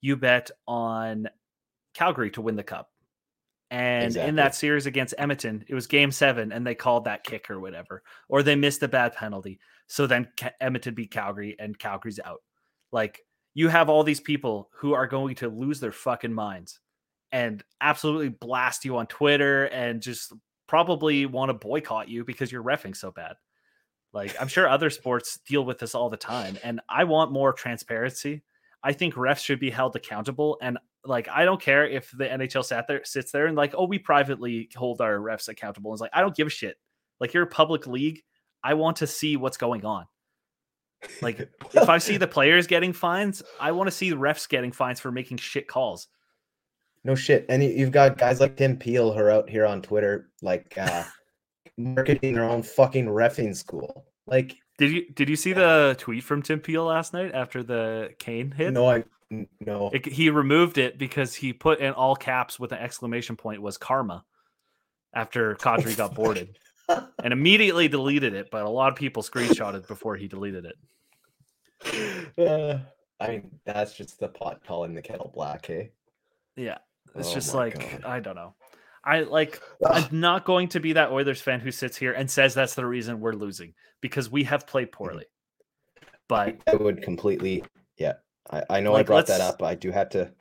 [0.02, 1.30] you bet on
[1.94, 2.90] Calgary to win the cup
[3.74, 4.30] and exactly.
[4.30, 7.60] in that series against Edmonton, it was game seven, and they called that kick or
[7.60, 9.60] whatever, or they missed a bad penalty.
[9.88, 10.28] So then
[10.62, 12.44] Edmonton beat Calgary, and Calgary's out.
[12.92, 13.22] Like
[13.56, 16.82] you have all these people who are going to lose their fucking minds
[17.32, 20.34] and absolutely blast you on Twitter and just
[20.68, 23.34] probably want to boycott you because you're refing so bad.
[24.14, 27.52] Like I'm sure other sports deal with this all the time, and I want more
[27.52, 28.44] transparency.
[28.84, 32.64] I think refs should be held accountable, and like I don't care if the NHL
[32.64, 35.92] sat there sits there and like, oh, we privately hold our refs accountable.
[35.92, 36.78] And it's like, I don't give a shit.
[37.20, 38.22] Like you're a public league.
[38.64, 40.06] I want to see what's going on.
[41.22, 41.40] Like
[41.74, 45.00] if I see the players getting fines, I want to see the refs getting fines
[45.00, 46.08] for making shit calls.
[47.04, 47.46] No shit.
[47.50, 51.04] And you've got guys like Tim Peel who are out here on Twitter, like uh
[51.78, 54.06] marketing their own fucking refing school.
[54.28, 58.10] Like did you did you see the tweet from Tim Peel last night after the
[58.20, 58.74] Kane hit?
[58.74, 59.04] No, I
[59.66, 59.90] no.
[59.94, 63.78] It, he removed it because he put in all caps with an exclamation point was
[63.78, 64.24] karma
[65.14, 66.58] after Kadri got boarded
[66.90, 68.50] and immediately deleted it.
[68.52, 70.78] But a lot of people screenshotted before he deleted it.
[72.38, 72.80] Uh,
[73.20, 75.92] I mean, that's just the pot calling the kettle black, hey?
[76.56, 76.78] Yeah.
[77.16, 78.06] It's oh just like, God.
[78.06, 78.56] I don't know.
[79.06, 82.54] I like, I'm not going to be that Oilers fan who sits here and says
[82.54, 85.26] that's the reason we're losing because we have played poorly.
[86.30, 87.64] But I would completely,
[87.98, 88.14] yeah,
[88.50, 89.62] I, I know like, I brought that up.
[89.62, 90.32] I do have to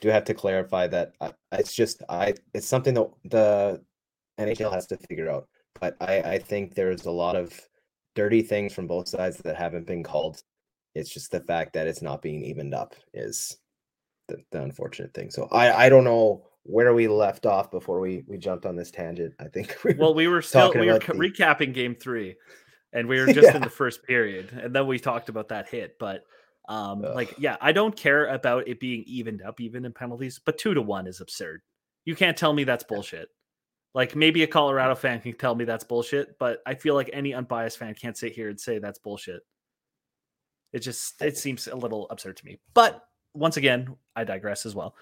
[0.00, 3.82] do have to clarify that I, it's just I it's something that the
[4.38, 5.48] NHL has to figure out.
[5.80, 7.58] But I I think there's a lot of
[8.14, 10.42] dirty things from both sides that haven't been called.
[10.94, 13.58] It's just the fact that it's not being evened up is
[14.28, 15.30] the, the unfortunate thing.
[15.30, 18.90] So I I don't know where we left off before we we jumped on this
[18.90, 19.34] tangent.
[19.38, 21.12] I think we well we were still we were the...
[21.12, 22.36] recapping game three,
[22.92, 23.56] and we were just yeah.
[23.56, 25.98] in the first period, and then we talked about that hit.
[25.98, 26.22] But
[26.68, 27.14] um, Ugh.
[27.14, 30.74] like, yeah, I don't care about it being evened up even in penalties, but two
[30.74, 31.62] to one is absurd.
[32.04, 33.28] You can't tell me that's bullshit.
[33.94, 37.32] Like maybe a Colorado fan can tell me that's bullshit, but I feel like any
[37.32, 39.40] unbiased fan can't sit here and say that's bullshit.
[40.72, 42.58] It just it seems a little absurd to me.
[42.74, 43.02] But
[43.32, 44.94] once again, I digress as well.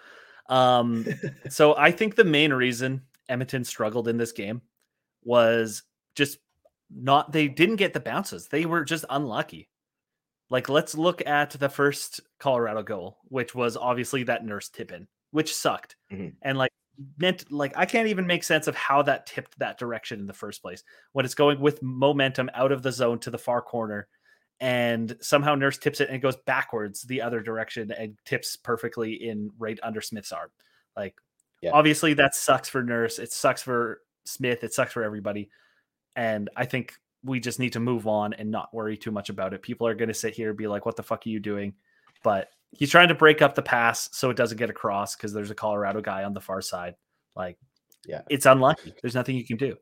[0.48, 1.06] Um,
[1.48, 4.62] so I think the main reason Edmonton struggled in this game
[5.24, 5.82] was
[6.14, 6.38] just
[6.90, 8.48] not they didn't get the bounces.
[8.48, 9.68] They were just unlucky.
[10.50, 15.08] Like let's look at the first Colorado goal, which was obviously that Nurse tip in,
[15.30, 15.96] which sucked.
[16.12, 16.34] Mhm.
[16.42, 16.70] And like
[17.18, 20.32] meant like I can't even make sense of how that tipped that direction in the
[20.32, 20.84] first place.
[21.12, 24.08] When it's going with momentum out of the zone to the far corner
[24.60, 29.12] and somehow Nurse tips it and it goes backwards the other direction and tips perfectly
[29.14, 30.50] in right under Smith's arm.
[30.96, 31.16] Like
[31.60, 31.70] Yeah.
[31.72, 35.50] obviously that sucks for Nurse, it sucks for Smith, it sucks for everybody.
[36.16, 39.54] And I think we just need to move on and not worry too much about
[39.54, 39.62] it.
[39.62, 41.74] People are going to sit here and be like, what the fuck are you doing?
[42.22, 45.50] But he's trying to break up the pass so it doesn't get across because there's
[45.50, 46.94] a Colorado guy on the far side.
[47.34, 47.56] Like,
[48.06, 48.22] Yeah.
[48.30, 48.94] it's unlucky.
[49.02, 49.76] There's nothing you can do.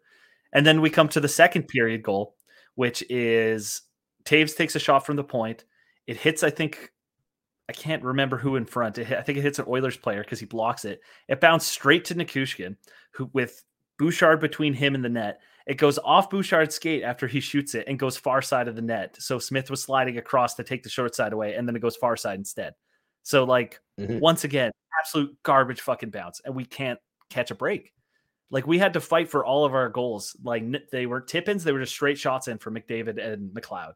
[0.53, 2.37] And then we come to the second period goal,
[2.75, 3.83] which is
[4.25, 5.65] Toews takes a shot from the point.
[6.07, 6.93] It hits, I think,
[7.69, 8.99] I can't remember who in front.
[8.99, 11.01] It hit, I think it hits an Oilers player because he blocks it.
[11.29, 12.77] It bounced straight to Nichushkin,
[13.13, 13.65] who with
[13.99, 15.41] Bouchard between him and the net.
[15.67, 18.83] It goes off Bouchard's skate after he shoots it and goes far side of the
[18.83, 19.17] net.
[19.21, 21.97] So Smith was sliding across to take the short side away, and then it goes
[21.97, 22.75] far side instead.
[23.23, 24.19] So like Mhm.
[24.19, 26.99] once again, absolute garbage fucking bounce, and we can't
[27.31, 27.93] catch a break.
[28.51, 30.37] Like we had to fight for all of our goals.
[30.43, 33.93] Like they were tip-ins, they were just straight shots in for McDavid and McLeod.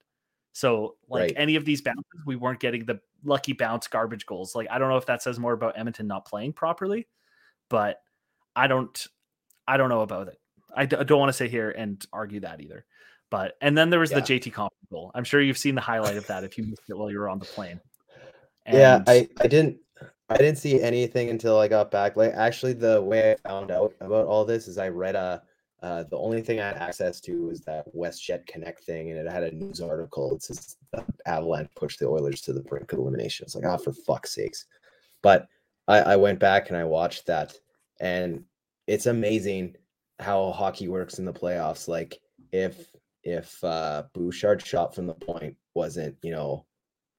[0.56, 1.32] So like Right.
[1.36, 4.54] any of these bounces, we weren't getting the lucky bounce garbage goals.
[4.54, 7.08] Like I don't know if that says more about Edmonton not playing properly,
[7.68, 8.00] but
[8.54, 9.06] I don't
[9.68, 10.40] I don't know about it.
[10.74, 12.86] I d- I don't want to sit here and argue that either.
[13.28, 14.20] But and then there was Yeah.
[14.20, 15.10] the JT Compher goal.
[15.14, 17.28] I'm sure you've seen the highlight of that if you missed it while you were
[17.28, 17.78] on the plane.
[18.66, 19.76] yeah, I I didn't
[20.30, 22.16] I didn't see anything until I got back.
[22.16, 25.42] Like actually, the way I found out about all this is I read a.
[25.82, 29.30] Uh, the only thing I had access to was that WestJet Connect thing, and it
[29.30, 30.34] had a news article.
[30.34, 33.44] It says the Avalanche pushed the Oilers to the brink of elimination.
[33.44, 34.66] It's like, oh, for fuck's sakes!
[35.22, 35.48] But
[35.86, 37.54] I, I went back and I watched that,
[38.00, 38.44] and
[38.86, 39.76] it's amazing
[40.18, 41.88] how hockey works in the playoffs.
[41.88, 42.18] Like
[42.52, 42.86] if
[43.22, 46.64] if uh, Bouchard's shot from the point wasn't, you know,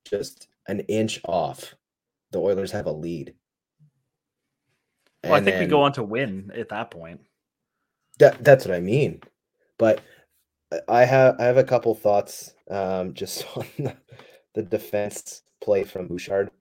[0.09, 1.75] just an inch off,
[2.31, 3.35] the Oilers have a lead.
[5.23, 7.21] well, I And think we go on to win at that point.
[8.19, 9.21] That that's what I mean.
[9.77, 10.01] But
[10.87, 13.95] I- have I have a couple thoughts um, just on the,
[14.55, 16.51] the defense play from Bouchard.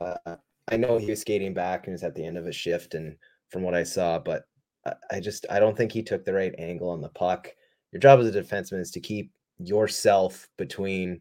[0.00, 0.36] Uh,
[0.68, 3.16] I know he was skating back and was at the end of a shift, and
[3.50, 4.44] from what I saw, but
[4.86, 7.48] I, I just I don't think he took the right angle on the puck.
[7.92, 11.20] Your job as a defenseman is to keep yourself between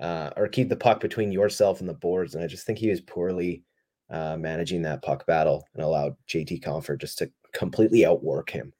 [0.00, 2.90] uh, or keep the puck between yourself and the boards, and I just think he
[2.90, 3.64] was poorly
[4.10, 8.72] uh, managing that puck battle and allowed JT Compher just to completely outwork him.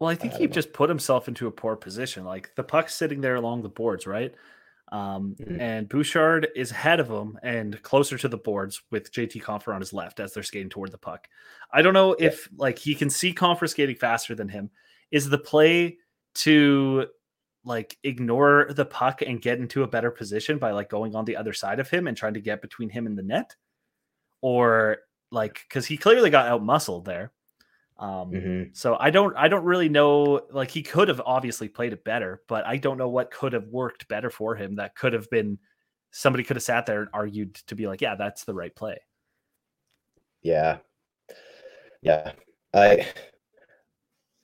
[0.00, 0.52] Well, I think I he know.
[0.52, 2.24] just put himself into a poor position.
[2.24, 4.34] Like the puck's sitting there along the boards, right?
[4.92, 5.60] Um, Mhm.
[5.60, 9.80] And Bouchard is ahead of him and closer to the boards with JT Compher on
[9.80, 11.28] his left as they're skating toward the puck.
[11.72, 12.26] I don't know Yeah.
[12.28, 14.70] if like he can see Compher skating faster than him.
[15.12, 15.98] Is the play
[16.36, 17.06] to
[17.64, 21.36] like ignore the puck and get into a better position by like going on the
[21.36, 23.54] other side of him and trying to get between him and the net?
[24.40, 24.98] Or
[25.30, 27.32] like because he clearly got out muscled there.
[28.00, 28.76] Um, Mhm.
[28.76, 32.42] so I don't I don't really know like he could have obviously played it better,
[32.48, 35.58] but I don't know what could have worked better for him that could have been
[36.12, 38.98] somebody could have sat there and argued to be like, yeah, that's the right play.
[40.42, 40.80] Yeah.
[42.02, 42.32] Yeah.
[42.74, 43.06] I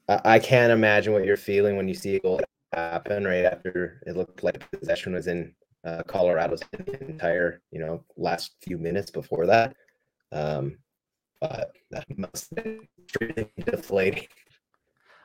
[0.08, 2.40] I I can't imagine what you're feeling when you see a goal
[2.72, 6.62] happen right after it looked like possession was in uh, Colorado's
[7.00, 9.76] entire, you know, last few minutes before that.
[10.32, 10.78] Um,
[11.40, 14.26] but that must be pretty deflating.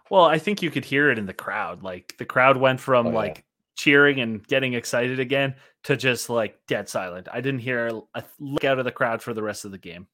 [0.10, 1.84] Well, I think you could hear it in the crowd.
[1.84, 3.15] Like the crowd went from Oh, yeah.
[3.15, 3.45] like
[3.76, 7.28] cheering and getting excited again to just like dead silent.
[7.32, 10.08] I didn't hear a look out of the crowd for the rest of the game.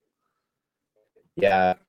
[1.35, 1.73] Yeah.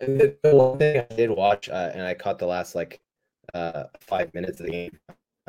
[0.00, 3.00] The the one thing I did watch, uh, and I caught the last like
[3.54, 4.98] uh, five minutes of the game,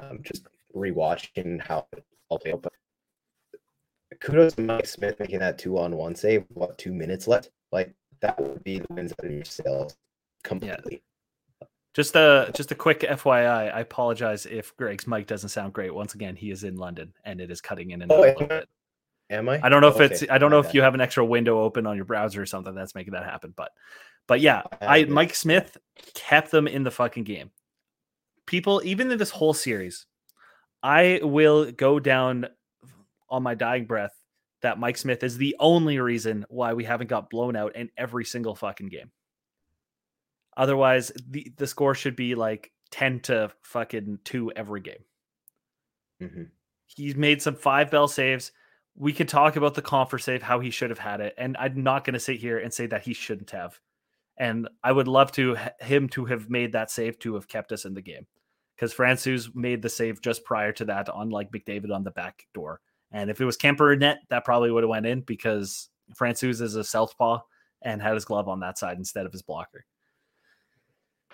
[0.01, 2.61] um, just rewatching how it all played out.
[2.61, 2.71] But
[4.19, 6.45] kudos to Mike Smith making that two on one save.
[6.53, 7.49] What two minutes left?
[7.71, 9.95] Like that would be the wins out of your sales
[10.43, 11.01] completely.
[11.93, 13.73] Just a just a quick FYI.
[13.73, 15.93] I apologize if Greg's mic doesn't sound great.
[15.93, 18.25] Once again, he is in London and it is cutting in and out Oh, a
[18.25, 18.47] little I?
[18.47, 18.69] bit.
[19.29, 19.59] Am I?
[19.61, 21.25] I don't know if oh, Okay, it's I don't know if you have an extra
[21.25, 23.53] window open on your browser or something that's making that happen.
[23.55, 23.71] But
[24.27, 25.05] but yeah, I I.
[25.05, 25.75] Mike Smith
[26.13, 27.51] kept them in the fucking game.
[28.45, 30.05] People, even in this whole series,
[30.81, 32.47] I will go down
[33.29, 34.13] on my dying breath
[34.61, 38.25] that Mike Smith is the only reason why we haven't got blown out in every
[38.25, 39.11] single fucking game.
[40.55, 45.03] Otherwise, the, the score should be like 10 to fucking 2 every game.
[46.21, 46.49] Mhm.
[46.87, 48.51] He's made some five bell saves.
[48.99, 51.83] we could talk about the Compher save, how he should have had it, and I'm
[51.83, 53.79] not going to sit here and say that he shouldn't have.
[54.37, 57.85] And I would love to him to have made that save to have kept us
[57.85, 58.25] in the game,
[58.75, 62.47] because Francouz made the save just prior to that on like McDavid on the back
[62.55, 62.81] door.
[63.17, 66.61] And if it was Kuemper in net, that probably would have went in because Francouz
[66.61, 67.39] is a southpaw
[67.81, 69.85] and had his glove on that side instead of his blocker.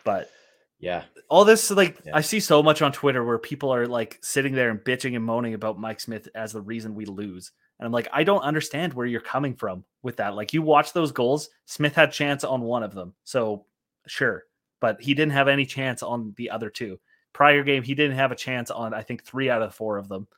[0.06, 0.32] But
[0.80, 2.16] yeah, all this like yeah.
[2.16, 5.26] I see so much on Twitter where people are like sitting there and bitching and
[5.26, 7.52] moaning about Mike Smith as the reason we lose.
[7.80, 10.36] And I'm like, I don't understand where you're coming from with that.
[10.36, 13.14] Like you watch those goals, Smith had chance on one of them.
[13.26, 13.66] So
[14.08, 14.46] sure,
[14.80, 16.98] but he didn't have any chance on the other two.
[17.34, 20.08] Prior game, he didn't have a chance on I think 3 out of 4 of
[20.08, 20.30] them.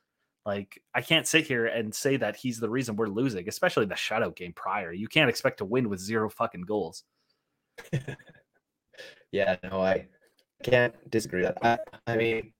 [0.46, 3.96] Like I can't sit here and say that he's the reason we're losing, especially the
[3.96, 4.92] shutout game prior.
[4.92, 7.02] You can't expect to win with zero fucking goals.
[9.32, 10.06] yeah, no, I
[10.62, 11.42] can't disagree.
[11.42, 12.52] That I, I mean,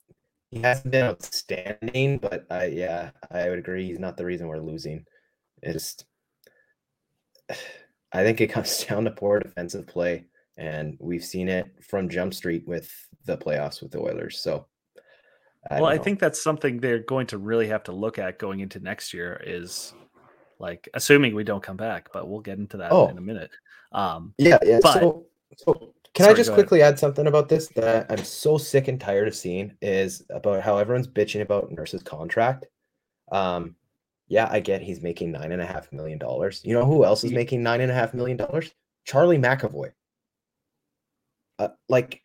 [0.51, 4.59] he hasn't been outstanding, but I yeah, I would agree he's not the reason we're
[4.59, 5.05] losing.
[5.62, 6.05] It's
[8.12, 10.24] I think it comes down to poor defensive play,
[10.57, 12.93] and we've seen it from Jump Street with
[13.26, 14.41] the playoffs with the Oilers.
[14.41, 14.66] So
[15.71, 18.61] I well, I think that's something they're going to really have to look at going
[18.61, 19.95] into next year is
[20.59, 23.09] like assuming we don't come back, but we'll get into that oh.
[23.09, 23.51] in a minute.
[23.93, 24.81] Um, yeah, yeah.
[24.83, 26.95] But, so, so can sorry, I just quickly ahead.
[26.95, 30.79] add something about this that I'm so sick and tired of seeing is about how
[30.79, 32.67] everyone's bitching about Nurse's contract.
[33.31, 33.77] Um,
[34.29, 36.62] yeah, I get he's making nine and a half million dollars.
[36.64, 38.73] You know who else is making nine and a half million dollars?
[39.05, 39.93] Charlie McAvoy.
[41.59, 42.23] Uh, like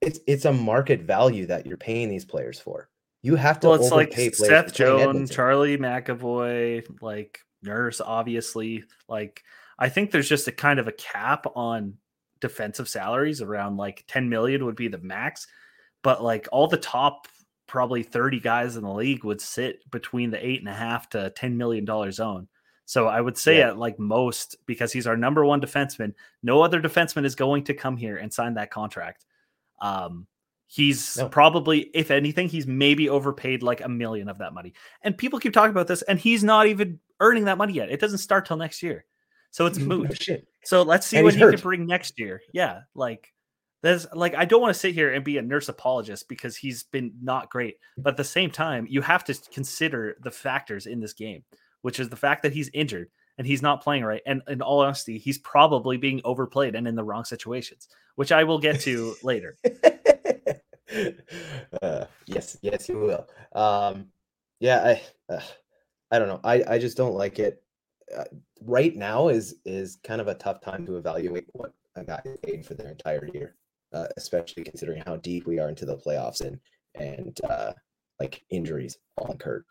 [0.00, 2.88] it's it's a market value that you're paying these players for.
[3.22, 8.84] You have to well, it's like Seth Jones, Charlie McAvoy, like Nurse, obviously.
[9.08, 9.42] Like
[9.78, 11.98] I think there's just a kind of a cap on
[12.40, 15.46] defensive salaries around like 10 million would be the max.
[16.02, 17.28] But like all the top
[17.66, 21.30] probably 30 guys in the league would sit between the eight and a half to
[21.30, 22.48] 10 million dollar zone.
[22.86, 23.68] So I would say yeah.
[23.68, 27.74] at like most, because he's our number one defenseman, no other defenseman is going to
[27.74, 29.26] come here and sign that contract.
[29.80, 30.26] Um,
[30.66, 31.28] he's no.
[31.28, 34.72] probably, if anything, he's maybe overpaid like a million of that money.
[35.02, 37.90] And people keep talking about this, and he's not even earning that money yet.
[37.90, 39.04] It doesn't start till next year,
[39.50, 40.22] so it's moot.
[40.22, 40.46] shit.
[40.64, 41.54] So let's see and what he hurt.
[41.54, 42.40] can bring next year.
[42.52, 43.32] Yeah, like
[43.82, 46.84] there's like I don't want to sit here and be a Nurse apologist because he's
[46.84, 51.00] been not great, but at the same time, you have to consider the factors in
[51.00, 51.44] this game,
[51.82, 53.08] which is the fact that he's injured
[53.40, 54.20] and he's not playing right.
[54.26, 58.44] And in all honesty, he's probably being overplayed and in the wrong situations, which I
[58.44, 59.56] will get to later.
[61.80, 63.26] Uh, yes, yes, you will.
[63.52, 64.08] Um,
[64.58, 64.98] yeah,
[65.30, 65.40] I, uh,
[66.10, 66.40] I don't know.
[66.44, 67.62] I, I just don't like it.
[68.14, 68.24] Uh,
[68.60, 72.36] right now is is kind of a tough time to evaluate what a guy is
[72.42, 73.54] paid for their entire year,
[73.94, 76.58] uh, especially considering how deep we are into the playoffs and
[76.96, 77.72] and uh,
[78.18, 79.64] like injuries all incurred.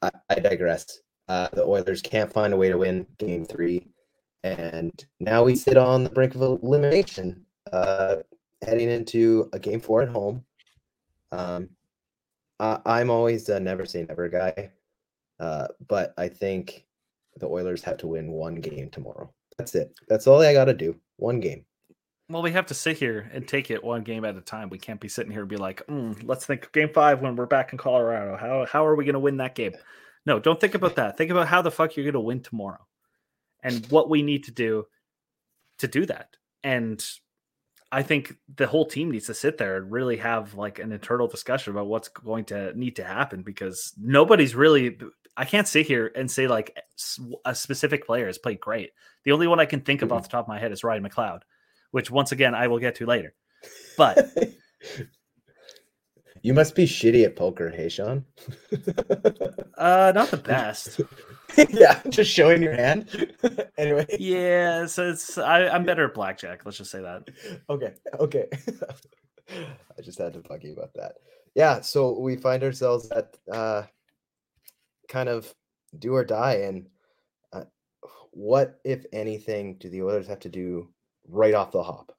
[0.00, 0.98] I, I digress.
[1.28, 3.86] Uh, the Oilers can't find a way to win Game Three,
[4.42, 8.16] and now we sit on the brink of elimination, uh,
[8.62, 10.44] heading into a Game Four at home.
[11.30, 11.70] Um,
[12.60, 14.70] I, am always a never say never guy,
[15.40, 16.84] uh, but I think
[17.36, 19.32] the Oilers have to win one game tomorrow.
[19.58, 19.92] That's it.
[20.08, 20.96] That's all I got to do.
[21.16, 21.64] One game.
[22.28, 24.70] Well, we have to sit here and take it one game at a time.
[24.70, 27.46] We can't be sitting here and be like, mm, let's think game five when we're
[27.46, 28.36] back in Colorado.
[28.36, 29.74] How how are we going to win that game?
[30.24, 31.16] No, don't think about that.
[31.16, 32.86] Think about how the fuck you're going to win tomorrow
[33.62, 34.86] and what we need to do
[35.78, 36.36] to do that.
[36.62, 37.04] And
[37.90, 41.26] I think the whole team needs to sit there and really have like an internal
[41.26, 44.96] discussion about what's going to need to happen because nobody's really
[45.36, 46.76] I can't sit here and say like
[47.44, 48.90] a specific player has played great.
[49.24, 50.16] The only one I can think of mm-hmm.
[50.16, 51.40] off the top of my head is Ryan McLeod,
[51.90, 53.34] which once again I will get to later.
[53.96, 54.30] But
[56.42, 58.24] You must be shitty at poker, hey Sean.
[59.78, 61.00] uh, not the best.
[61.70, 63.32] yeah, just showing your hand.
[63.78, 64.06] anyway.
[64.18, 66.64] Yeah, so it's I, I'm better at blackjack.
[66.64, 67.28] Let's just say that.
[67.70, 67.94] Okay.
[68.18, 68.46] Okay.
[69.50, 71.14] I just had to bug you about that.
[71.54, 73.82] Yeah, so we find ourselves at uh,
[75.08, 75.54] kind of
[75.98, 76.88] do or die, and
[77.52, 77.64] uh,
[78.30, 80.88] what, if anything, do the Oilers have to do
[81.28, 82.16] right off the hop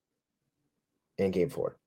[1.18, 1.78] in Game Four?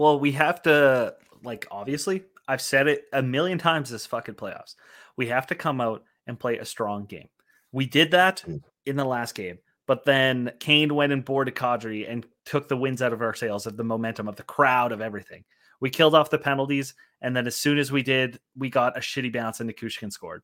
[0.00, 4.74] Well, we have to like obviously I've said it a million times this fucking playoffs.
[5.18, 7.28] We have to come out and play a strong game.
[7.70, 8.62] We did that mm.
[8.86, 13.02] in the last game, but then Kane went and boarded Kadri and took the wins
[13.02, 15.44] out of our sails of the momentum of the crowd of everything.
[15.80, 19.00] We killed off the penalties, and then as soon as we did, we got a
[19.00, 20.42] shitty bounce and Nichushkin scored.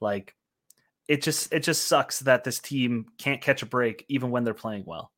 [0.00, 0.34] Like
[1.06, 4.52] it just it just sucks that this team can't catch a break even when they're
[4.52, 5.12] playing well.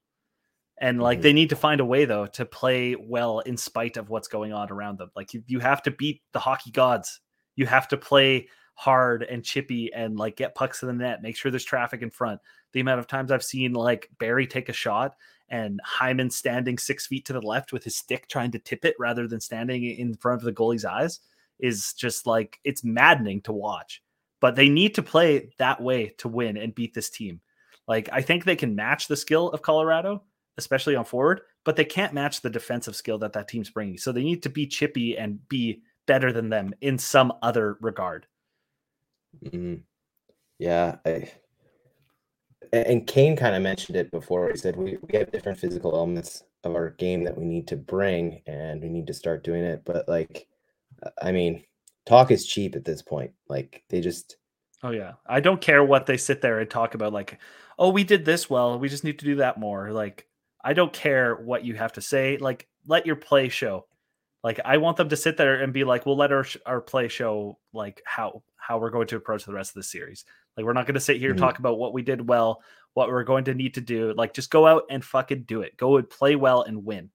[0.81, 1.23] And like mm-hmm.
[1.23, 4.53] they need to find a way though to play well in spite of what's going
[4.53, 5.11] on around them.
[5.17, 7.21] Like you, you have to beat the hockey gods.
[7.57, 11.37] You have to play hard and chippy and like get pucks to the net, make
[11.37, 12.41] sure there's traffic in front.
[12.73, 15.17] The amount of times I've seen like Barrie take a shot
[15.49, 18.95] and Hyman standing six feet to the left with his stick trying to tip it
[18.99, 21.19] rather than standing in front of the goalie's eyes
[21.59, 24.03] is just like it's maddening to watch.
[24.41, 27.41] But they need to play that way to win and beat this team.
[27.89, 30.23] Like I think they can match the skill of Colorado,
[30.59, 33.97] especially on forward, but they can't match the defensive skill that that team's bringing.
[33.97, 38.27] So they need to be chippy and be better than them in some other regard.
[39.45, 39.83] Mm,
[40.59, 41.31] yeah, I,
[42.73, 44.51] and Kane kind of mentioned it before.
[44.51, 47.77] He said we, we have different physical elements of our game that we need to
[47.77, 49.83] bring, and we need to start doing it.
[49.85, 50.49] But like,
[51.23, 51.63] I mean,
[52.07, 53.33] talk is cheap at this point.
[53.49, 54.37] Like they just.
[54.83, 57.13] Oh yeah, I don't care what they sit there and talk about.
[57.13, 57.39] Like,
[57.79, 58.79] oh, we did this well.
[58.79, 59.91] We just need to do that more.
[59.91, 60.28] Like,
[60.65, 62.37] I don't care what you have to say.
[62.39, 63.87] Like, let your play show.
[64.43, 67.09] Like, I want them to sit there and be like, we'll let our our play
[67.09, 70.25] show like how how we're going to approach the rest of the series.
[70.57, 71.33] Like, we're not going to sit here mm-hmm.
[71.33, 72.63] and talk about what we did well,
[72.95, 74.13] what we're going to need to do.
[74.17, 75.77] Like, just go out and fucking do it.
[75.77, 77.11] Go and play well and win.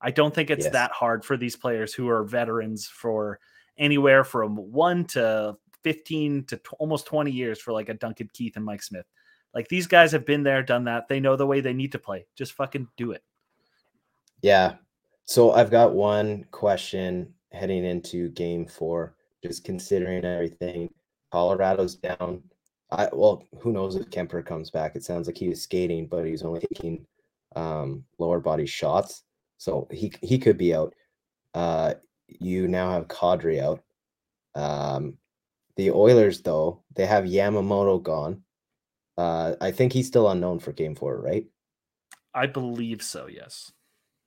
[0.00, 0.72] I don't think it's yes.
[0.72, 3.40] that hard for these players who are veterans for
[3.78, 8.56] anywhere from one to 15 to t- almost 20 years for like a Duncan Keith
[8.56, 9.06] and Mike Smith.
[9.56, 11.08] Like these guys have been there, done that.
[11.08, 12.26] They know the way they need to play.
[12.36, 13.22] Just fucking do it.
[14.42, 14.74] Yeah.
[15.24, 20.92] So I've got one question heading into game four, just considering everything.
[21.32, 22.42] Colorado's down.
[22.90, 24.94] I well, who knows if Kuemper comes back?
[24.94, 27.06] It sounds like he was skating, but he's only taking
[27.56, 29.22] um, lower body shots,
[29.56, 30.94] so he he could be out.
[31.54, 31.94] Uh,
[32.28, 33.82] you now have Kadri out.
[34.54, 35.16] Um,
[35.76, 38.42] the Oilers, though, they have Yamamoto gone.
[39.16, 41.46] Uh, I think he's still unknown for game four, right?
[42.34, 43.72] I believe so, yes.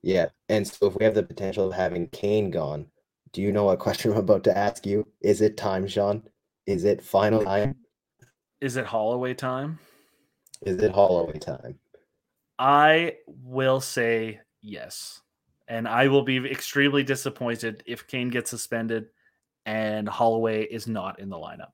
[0.01, 0.27] Yeah.
[0.47, 2.87] And so if we have the potential of having Kane gone,
[3.31, 5.07] do you know what question I'm about to ask you?
[5.21, 6.23] Is it time, Sean?
[6.65, 7.75] Is it final time?
[8.61, 9.79] Is it Holloway time?
[10.65, 11.79] Is it Holloway time?
[12.57, 15.21] I will say yes.
[15.67, 19.07] And I will be extremely disappointed if Kane gets suspended
[19.65, 21.71] and Holloway is not in the lineup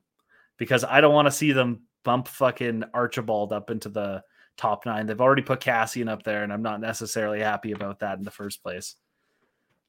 [0.58, 4.24] because I don't want to see them bump fucking Archibald up into the
[4.56, 5.06] top nine.
[5.06, 8.32] They've already put Kassian up there, and I'm not necessarily happy about that in the
[8.32, 8.96] first place.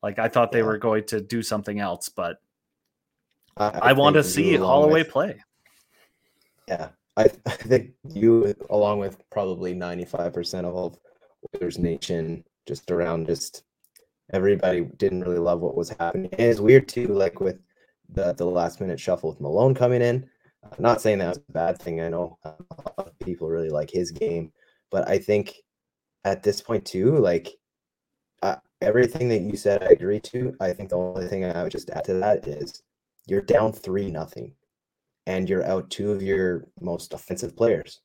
[0.03, 0.65] Like I thought they yeah.
[0.65, 2.39] were going to do something else, but
[3.57, 5.43] I, I, I want to see Holloway with, play.
[6.67, 10.99] Yeah, I, I think you, along with probably 95% of all
[11.55, 13.63] Oilers Nation, just around just
[14.33, 16.31] everybody didn't really love what was happening.
[16.33, 17.61] And it's weird too, like with
[18.09, 20.29] the the last minute shuffle with Malone coming in.
[20.73, 22.01] I'm not saying that was a bad thing.
[22.01, 24.53] I know a lot of people really like his game,
[24.91, 25.55] but I think
[26.25, 27.49] at this point too, like
[28.43, 30.55] uh, everything that you said, I agree to.
[30.61, 32.83] I think the only thing I would just add to that is
[33.27, 34.55] you're down three nothing,
[35.27, 38.01] and you're out two of your most offensive players.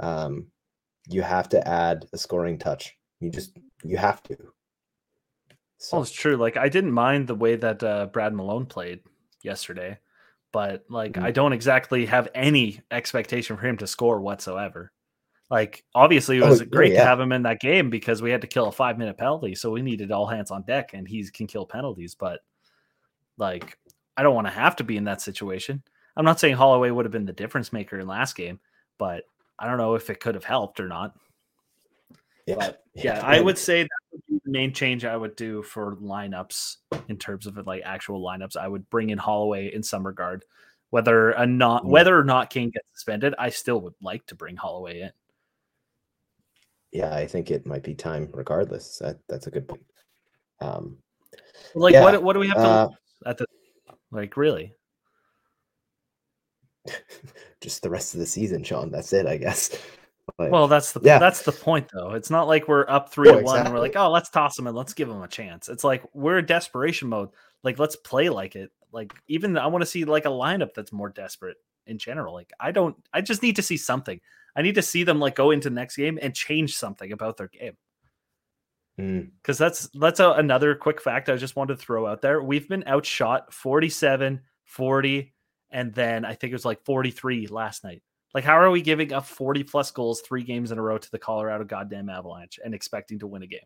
[0.00, 0.46] Um,
[1.08, 2.96] you have to add a scoring touch.
[3.20, 4.36] You just you have to.
[5.78, 5.96] So.
[5.96, 6.36] Well, it's true.
[6.36, 9.00] Like I didn't mind the way that uh, Brad Malone played
[9.42, 9.98] yesterday
[10.52, 11.24] but like mm-hmm.
[11.24, 14.92] I don't exactly have any expectation for him to score whatsoever.
[15.50, 17.00] Like obviously it was oh, great yeah.
[17.00, 19.54] to have him in that game because we had to kill a five minute penalty,
[19.54, 22.14] so we needed all hands on deck, and he can kill penalties.
[22.14, 22.40] But
[23.38, 23.78] like
[24.16, 25.82] I don't want to have to be in that situation.
[26.16, 28.60] I'm not saying Holloway would have been the difference maker in last game,
[28.98, 29.24] but
[29.58, 31.14] I don't know if it could have helped or not.
[32.46, 33.88] Yeah, but, yeah, I would say that
[34.28, 36.76] the main change I would do for lineups
[37.08, 38.56] in terms of like actual lineups.
[38.56, 40.44] I would bring in Holloway in some regard,
[40.90, 41.88] whether a not mm.
[41.88, 43.34] whether or not Kane gets suspended.
[43.38, 45.10] I still would like to bring Holloway in.
[46.92, 48.98] Yeah, I think it might be time regardless.
[48.98, 49.84] That that's a good point.
[50.60, 50.98] Um,
[51.74, 52.88] like yeah, what what do we have to uh,
[53.26, 53.46] at the
[54.10, 54.74] like really?
[57.60, 58.90] Just the rest of the season, Sean.
[58.90, 59.76] That's it, I guess.
[60.38, 61.18] Well, that's the yeah.
[61.18, 62.12] that's the point though.
[62.12, 63.66] It's not like we're up three oh, to one exactly.
[63.66, 65.68] and we're like, oh, let's toss them and let's give them a chance.
[65.68, 67.30] It's like we're in desperation mode.
[67.62, 68.70] Like let's play like it.
[68.92, 71.56] Like even I want to see like a lineup that's more desperate
[71.86, 72.34] in general.
[72.34, 72.96] Like I don't.
[73.12, 74.20] I just need to see something.
[74.54, 77.36] I need to see them like go into the next game and change something about
[77.36, 77.76] their game.
[78.96, 79.58] Because mm.
[79.58, 82.42] that's that's a, another quick fact I just wanted to throw out there.
[82.42, 85.32] We've been outshot 47, 40,
[85.70, 88.02] and then I think it was like 43 last night.
[88.34, 91.10] Like, how are we giving up 40 plus goals three games in a row to
[91.10, 93.60] the Colorado goddamn Avalanche and expecting to win a game?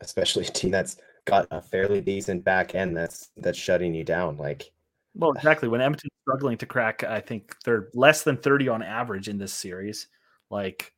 [0.00, 4.36] Especially a team that's got a fairly decent back end that's that's shutting you down.
[4.36, 4.70] Like,
[5.14, 5.68] well, exactly.
[5.68, 9.52] When Edmonton's struggling to crack, I think they're less than 30 on average in this
[9.52, 10.06] series.
[10.50, 10.92] Like,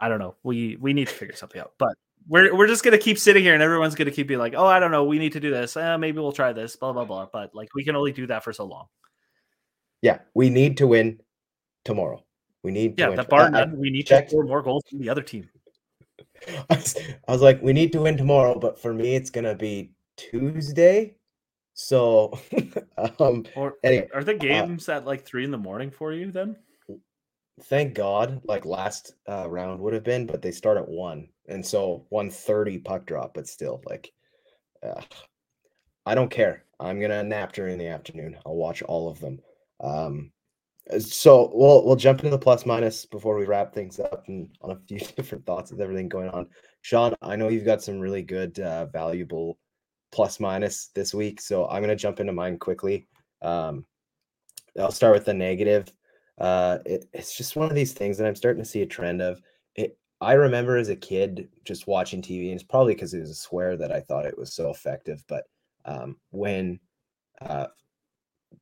[0.00, 0.36] I don't know.
[0.42, 1.72] We we need to figure something out.
[1.78, 1.94] But
[2.28, 4.78] we're we're just gonna keep sitting here, and everyone's gonna keep being like, "Oh, I
[4.80, 5.76] don't know, we need to do this.
[5.76, 7.26] Uh, maybe we'll try this." Blah blah blah.
[7.32, 8.86] But like, we can only do that for so long.
[10.02, 11.20] Yeah, we need to win
[11.84, 12.24] tomorrow.
[12.62, 13.76] We need yeah, to the bar none.
[13.78, 15.48] We need to score more goals than the other team.
[16.70, 16.96] I was,
[17.26, 21.16] I was like, we need to win tomorrow, but for me, it's gonna be Tuesday.
[21.74, 22.38] So,
[23.18, 26.12] um, or anyway, are the uh games uh, at like three in the morning for
[26.12, 26.56] you then?
[27.64, 31.64] Thank God, like last uh, round would have been, but they start at one, and
[31.64, 33.34] so one thirty puck drop.
[33.34, 34.12] But still, like,
[34.84, 35.02] uh,
[36.06, 36.64] I don't care.
[36.80, 38.36] I'm gonna nap during the afternoon.
[38.46, 39.40] I'll watch all of them.
[39.80, 40.32] Um,
[40.98, 44.70] so we'll we'll jump into the plus minus before we wrap things up and on
[44.70, 46.46] a few different thoughts with everything going on.
[46.82, 49.58] Sean, I know you've got some really good, uh, valuable
[50.12, 53.06] plus minus this week, so I'm gonna jump into mine quickly.
[53.42, 53.84] Um,
[54.78, 55.92] I'll start with the negative.
[56.38, 59.20] Uh, it, it's just one of these things that I'm starting to see a trend
[59.20, 59.40] of.
[59.74, 59.98] It.
[60.20, 63.34] I remember as a kid just watching TV, and it's probably because it was a
[63.34, 65.22] swear that I thought it was so effective.
[65.28, 65.44] But
[65.84, 66.80] um, when
[67.40, 67.66] uh,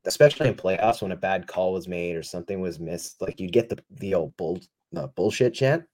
[0.04, 3.52] especially in playoffs when a bad call was made or something was missed, like you'd
[3.52, 4.60] get the the old bull
[5.14, 5.84] bullshit chant,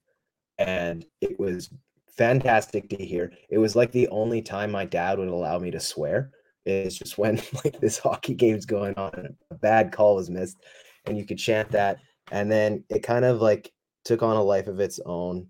[0.58, 1.70] and it was
[2.16, 3.32] fantastic to hear.
[3.48, 6.30] It was like the only time my dad would allow me to swear
[6.64, 10.58] is just when like this hockey game's going on and a bad call was missed,
[11.06, 11.98] and you could chant that,
[12.30, 13.72] and then it kind of like
[14.04, 15.48] took on a life of its own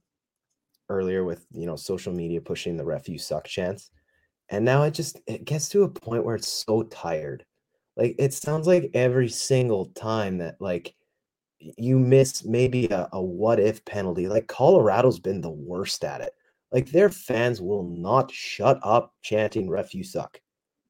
[0.88, 3.90] earlier with you know social media pushing the ref you suck chants.
[4.48, 7.44] And now it just it gets to a point where it's so tired
[7.96, 10.94] like it sounds like every single time that like
[11.58, 14.28] you miss maybe a, a what if penalty.
[14.28, 16.34] Like Colorado's been the worst at it.
[16.70, 20.40] Like their fans will not shut up chanting "ref you suck."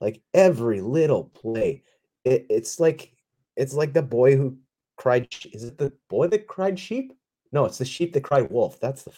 [0.00, 1.82] Like every little play,
[2.24, 3.12] it, it's like
[3.56, 4.56] it's like the boy who
[4.96, 5.28] cried.
[5.52, 7.12] Is it the boy that cried sheep?
[7.50, 8.78] No, it's the sheep that cried wolf.
[8.80, 9.12] That's the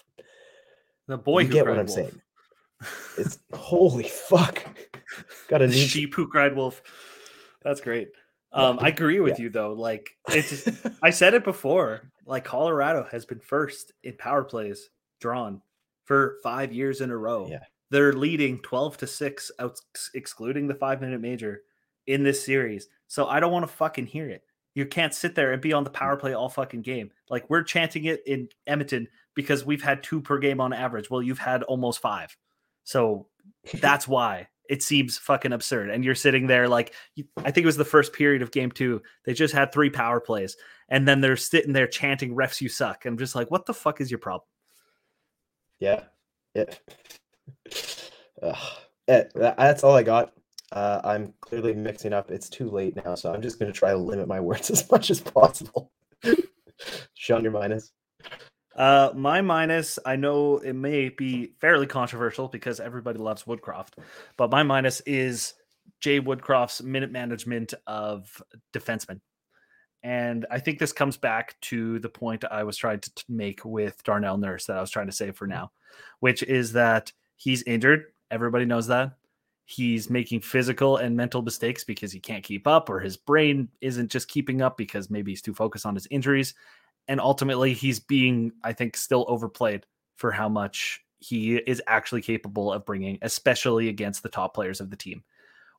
[1.06, 1.40] the boy.
[1.40, 1.90] You get what I'm wolf.
[1.90, 2.22] saying?
[3.18, 4.64] It's holy fuck.
[5.48, 6.82] Got a sheep who cried wolf.
[7.64, 8.08] That's great.
[8.52, 9.44] Um, I agree with yeah.
[9.44, 9.72] you though.
[9.72, 10.68] Like it's,
[11.02, 12.12] I said it before.
[12.26, 14.90] Like Colorado has been first in power plays
[15.20, 15.60] drawn
[16.04, 17.48] for five years in a row.
[17.50, 19.78] Yeah, they're leading twelve to six, out
[20.14, 21.62] excluding the five minute major
[22.06, 22.88] in this series.
[23.08, 24.42] So I don't want to fucking hear it.
[24.74, 27.10] You can't sit there and be on the power play all fucking game.
[27.30, 31.10] Like we're chanting it in Edmonton because we've had two per game on average.
[31.10, 32.36] Well, you've had almost five.
[32.84, 33.28] So
[33.80, 35.90] that's why it seems fucking absurd.
[35.90, 36.94] And you're sitting there like,
[37.38, 39.02] I think it was the first period of game two.
[39.24, 40.56] They just had three power plays,
[40.88, 44.00] and then they're sitting there chanting "refs, you suck." I'm just like, what the fuck
[44.00, 44.46] is your problem?
[45.80, 46.04] Yeah,
[46.54, 46.64] yeah.
[49.08, 50.32] yeah that's all I got.
[50.72, 52.30] Uh, I'm clearly mixing up.
[52.30, 54.90] It's too late now, so I'm just going to try to limit my words as
[54.90, 55.92] much as possible.
[57.14, 57.92] Sean, your minus.
[58.76, 63.92] Uh, my minus, I know it may be fairly controversial because everybody loves Woodcroft,
[64.36, 65.54] but my minus is
[66.00, 69.20] Jay Woodcroft's minute management of defensemen.
[70.02, 74.02] And I think this comes back to the point I was trying to make with
[74.04, 75.70] Darnell Nurse that I was trying to say for now,
[76.20, 78.06] which is that he's injured.
[78.30, 79.12] Everybody knows that.
[79.66, 84.10] He's making physical and mental mistakes because he can't keep up, or his brain isn't
[84.10, 86.54] just keeping up because maybe he's too focused on his injuries
[87.08, 89.86] and ultimately he's being i think still overplayed
[90.16, 94.90] for how much he is actually capable of bringing especially against the top players of
[94.90, 95.22] the team.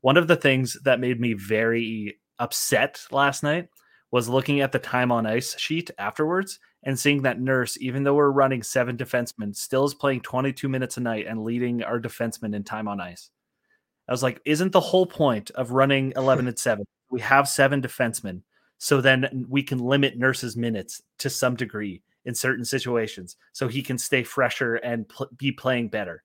[0.01, 3.69] One of the things that made me very upset last night
[4.11, 8.15] was looking at the time on ice sheet afterwards and seeing that Nurse even though
[8.15, 12.55] we're running seven defensemen still is playing 22 minutes a night and leading our defensemen
[12.55, 13.29] in time on ice.
[14.07, 17.81] I was like isn't the whole point of running 11 and 7 we have seven
[17.81, 18.41] defensemen
[18.77, 23.81] so then we can limit Nurse's minutes to some degree in certain situations so he
[23.81, 26.23] can stay fresher and pl- be playing better.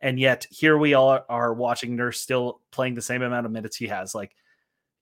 [0.00, 3.76] And yet here we all are watching Nurse still playing the same amount of minutes
[3.76, 4.14] he has.
[4.14, 4.34] Like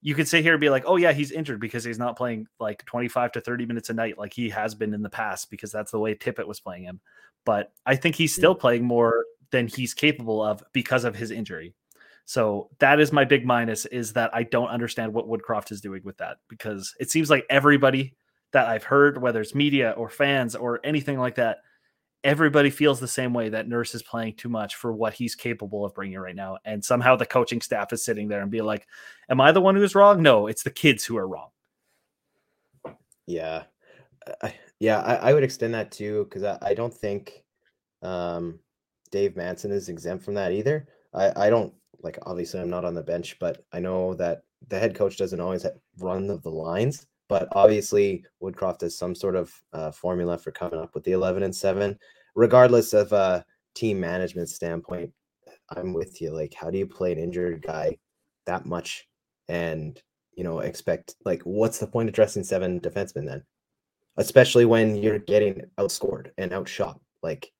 [0.00, 2.46] you could sit here and be like, oh yeah, he's injured because he's not playing
[2.58, 5.72] like 25 to 30 minutes a night like he has been in the past because
[5.72, 7.00] that's the way Tippett was playing him.
[7.44, 11.74] But I think he's still playing more than he's capable of because of his injury.
[12.28, 16.02] So that is my big minus is that I don't understand what Woodcroft is doing
[16.04, 18.12] with that because it seems like everybody
[18.52, 21.60] that I've heard, whether it's media or fans or anything like that,
[22.22, 25.86] everybody feels the same way that Nurse is playing too much for what he's capable
[25.86, 26.58] of bringing right now.
[26.66, 28.86] And somehow the coaching staff is sitting there and be like,
[29.30, 31.48] "Am I the one who's wrong?" No, it's the kids who are wrong.
[33.24, 33.62] Yeah,
[34.42, 34.50] uh,
[34.80, 37.42] yeah, I, I, would extend that too because I, I, don't think
[38.02, 38.58] um,
[39.10, 40.86] Dave Manson is exempt from that either.
[41.14, 41.72] I, I don't
[42.02, 45.40] like obviously I'm not on the bench, but I know that the head coach doesn't
[45.40, 45.66] always
[45.98, 47.06] run the, the lines.
[47.28, 51.42] But obviously, Woodcroft has some sort of uh, formula for coming up with the 11
[51.42, 51.98] and 7,
[52.34, 53.42] regardless of uh,
[53.74, 55.12] team management standpoint,
[55.76, 56.30] I'm with you.
[56.30, 57.98] Like, how do you play an injured guy
[58.46, 59.06] that much
[59.48, 60.00] and
[60.34, 63.44] you know expect like what's the point of dressing seven defensemen then?
[64.16, 66.98] Especially when you're getting outscored and outshot.
[67.22, 67.52] Like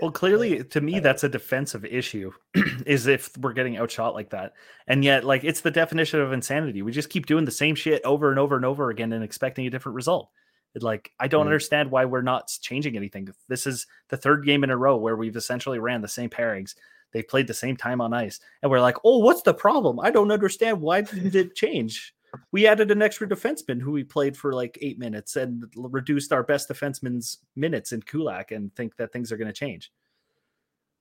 [0.00, 2.30] well, clearly, to me, that's a defensive issue.
[2.86, 4.52] is if we're getting outshot like that,
[4.86, 6.82] and yet, like, it's the definition of insanity.
[6.82, 9.66] We just keep doing the same shit over and over and over again and expecting
[9.66, 10.30] a different result.
[10.74, 11.48] It, like, I don't mm.
[11.48, 13.28] understand why we're not changing anything.
[13.48, 16.74] This is the third game in a row where we've essentially ran the same pairings.
[17.12, 19.98] They played the same time on ice, and we're like, "Oh, what's the problem?
[20.00, 20.82] I don't understand.
[20.82, 22.14] Why didn't it change?"
[22.52, 26.42] We added an extra defenseman who we played for like eight minutes and reduced our
[26.42, 29.92] best defenseman's minutes in Kulak and think that things are going to change.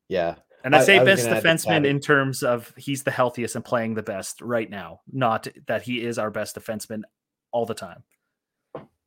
[0.08, 0.36] Yeah.
[0.64, 3.94] And I say I, I best defenseman in terms of he's the healthiest and playing
[3.94, 7.02] the best right now, not that he is our best defenseman
[7.52, 8.04] all the time.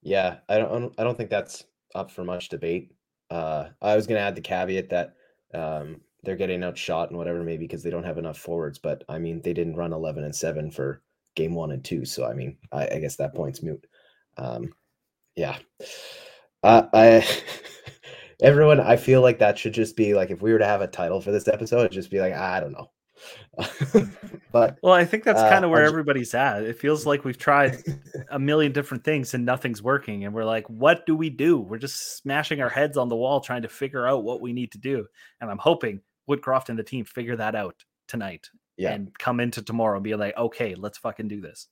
[0.01, 1.65] Yeah, I don't I don't think that's
[1.95, 2.93] up for much debate.
[3.31, 5.17] Uh, I was going to add the caveat that
[5.53, 8.79] um, they're getting outshot and whatever, maybe because they don't have enough forwards.
[8.79, 11.03] But I mean, they didn't run 11 and 7 for
[11.39, 12.05] game one and two.
[12.05, 13.87] So I mean, I, I guess that point's moot.
[14.37, 14.75] Um,
[15.37, 15.57] yeah,
[16.63, 17.27] uh, I
[18.43, 18.81] everyone.
[18.81, 21.21] I feel like that should just be like if we were to have a title
[21.21, 22.91] for this episode, it'd just be like I don't know.
[24.53, 26.63] but well, I think that's uh, kind of where everybody's at.
[26.63, 27.83] It feels like we've tried
[28.31, 31.59] a million different things and nothing's working, and we're like, what do we do?
[31.59, 34.73] We're just smashing our heads on the wall trying to figure out what we need
[34.73, 35.07] to do.
[35.41, 37.75] And I'm hoping Woodcroft and the team figure that out
[38.07, 38.49] tonight
[38.79, 38.93] yeah.
[38.93, 41.67] and come into tomorrow and be like, okay, let's fucking do this.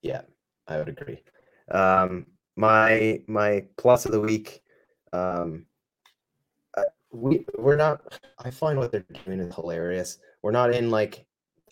[0.00, 0.22] Yeah,
[0.68, 1.22] I would agree.
[1.70, 4.62] Um, my my plus of the week,
[5.12, 5.66] um,
[6.76, 8.20] uh, we we're not.
[8.38, 10.18] I find what they're doing is hilarious.
[10.42, 11.26] We're not in like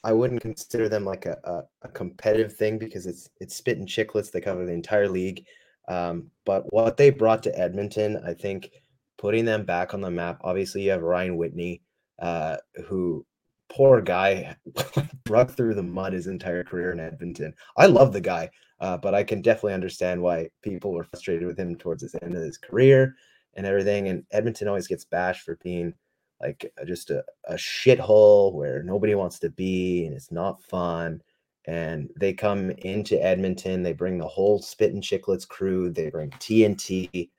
[0.04, 3.86] I wouldn't consider them like a, a, a, competitive thing because it's it's Spit and
[3.86, 4.32] Chicklets.
[4.32, 5.44] They cover the entire league.
[5.88, 8.70] Um, but what they brought to Edmonton, I think,
[9.18, 10.40] putting them back on the map.
[10.42, 11.82] Obviously, you have Ryan Whitney,
[12.18, 13.24] uh, who
[13.72, 14.54] poor guy
[15.24, 17.54] brought through the mud his entire career in Edmonton.
[17.76, 18.50] I love the guy,
[18.80, 22.36] uh, but I can definitely understand why people were frustrated with him towards the end
[22.36, 23.16] of his career
[23.54, 24.08] and everything.
[24.08, 25.94] And Edmonton always gets bashed for being
[26.40, 31.22] like just a, a shithole where nobody wants to be and it's not fun.
[31.64, 36.30] And they come into Edmonton, they bring the whole Spit and Chicklets crew, they bring
[36.30, 37.30] TNT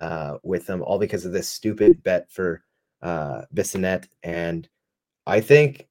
[0.00, 2.62] uh, with them, all because of this stupid bet for
[3.02, 4.06] uh, Bissonnette.
[4.22, 4.68] And
[5.30, 5.86] I think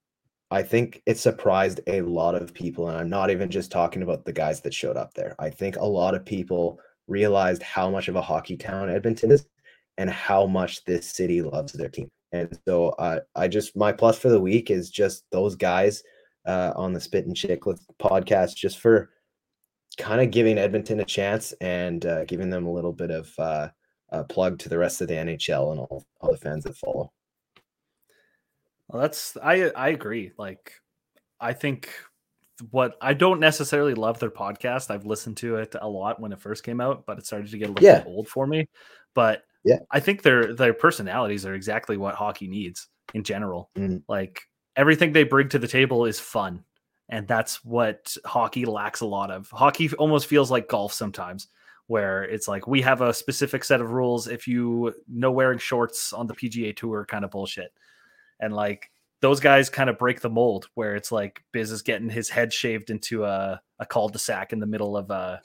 [0.52, 4.26] I think it surprised a lot of people, and I'm not even just talking about
[4.26, 5.36] the guys that showed up there.
[5.40, 6.78] I think a lot of people
[7.08, 9.46] realized how much of a hockey town Edmonton is
[9.98, 12.10] and how much this city loves their team.
[12.34, 16.04] And so uh, I just my plus for the week is just those guys
[16.46, 19.10] uh, on the Spit and Chicklets podcast, just for
[19.98, 23.70] kind of giving Edmonton a chance and uh, giving them a little bit of uh,
[24.10, 27.14] a plug to the rest of the NHL and all, all the fans that follow.
[28.90, 30.32] Well, that's I I agree.
[30.38, 30.74] Like
[31.40, 31.90] I think
[32.72, 34.90] what I don't necessarily love their podcast.
[34.90, 37.58] I've listened to it a lot when it first came out, but it started to
[37.58, 38.04] get a little yeah.
[38.06, 38.68] old for me.
[39.14, 43.70] But yeah, I think their their personalities are exactly what hockey needs in general.
[43.78, 44.02] Mm.
[44.08, 44.42] Like
[44.76, 46.64] everything they bring to the table is fun.
[47.12, 49.50] And that's what hockey lacks a lot of.
[49.50, 51.48] Hockey almost feels like golf sometimes,
[51.88, 54.28] where it's like we have a specific set of rules.
[54.28, 57.72] If you know wearing shorts on the PGA tour kind of bullshit
[58.40, 58.90] and like
[59.22, 62.54] those guys kind of break the mold where it's like Biz is getting his head
[62.54, 65.38] shaved into a, a cul-de-sac in the middle of a uh,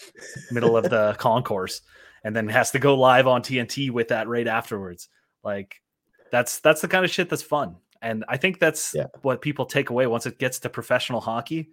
[0.53, 1.81] middle of the concourse
[2.25, 5.09] and then has to go live on TNT with that right afterwards.
[5.43, 5.81] Like
[6.31, 7.77] that's that's the kind of shit that's fun.
[8.01, 9.07] And I think that's yeah.
[9.23, 11.71] what people take away once it gets to professional hockey.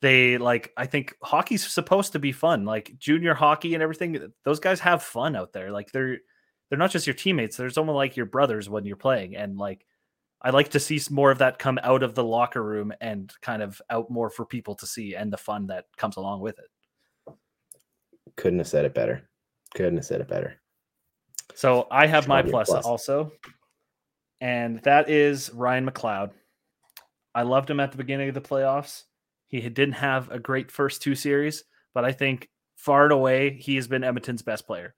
[0.00, 2.64] They like I think hockey's supposed to be fun.
[2.64, 5.70] Like junior hockey and everything, those guys have fun out there.
[5.70, 6.18] Like they're
[6.68, 9.84] they're not just your teammates, they're almost like your brothers when you're playing and like
[10.42, 13.62] I like to see more of that come out of the locker room and kind
[13.62, 17.34] of out more for people to see and the fun that comes along with it.
[18.36, 19.28] Couldn't have said it better.
[19.74, 20.60] Couldn't have said it better.
[21.54, 23.30] So I have my plus, plus also,
[24.40, 26.32] and that is Ryan McLeod.
[27.34, 29.04] I loved him at the beginning of the playoffs.
[29.46, 31.64] He didn't have a great first two series,
[31.94, 34.94] but I think far and away he has been Edmonton's best player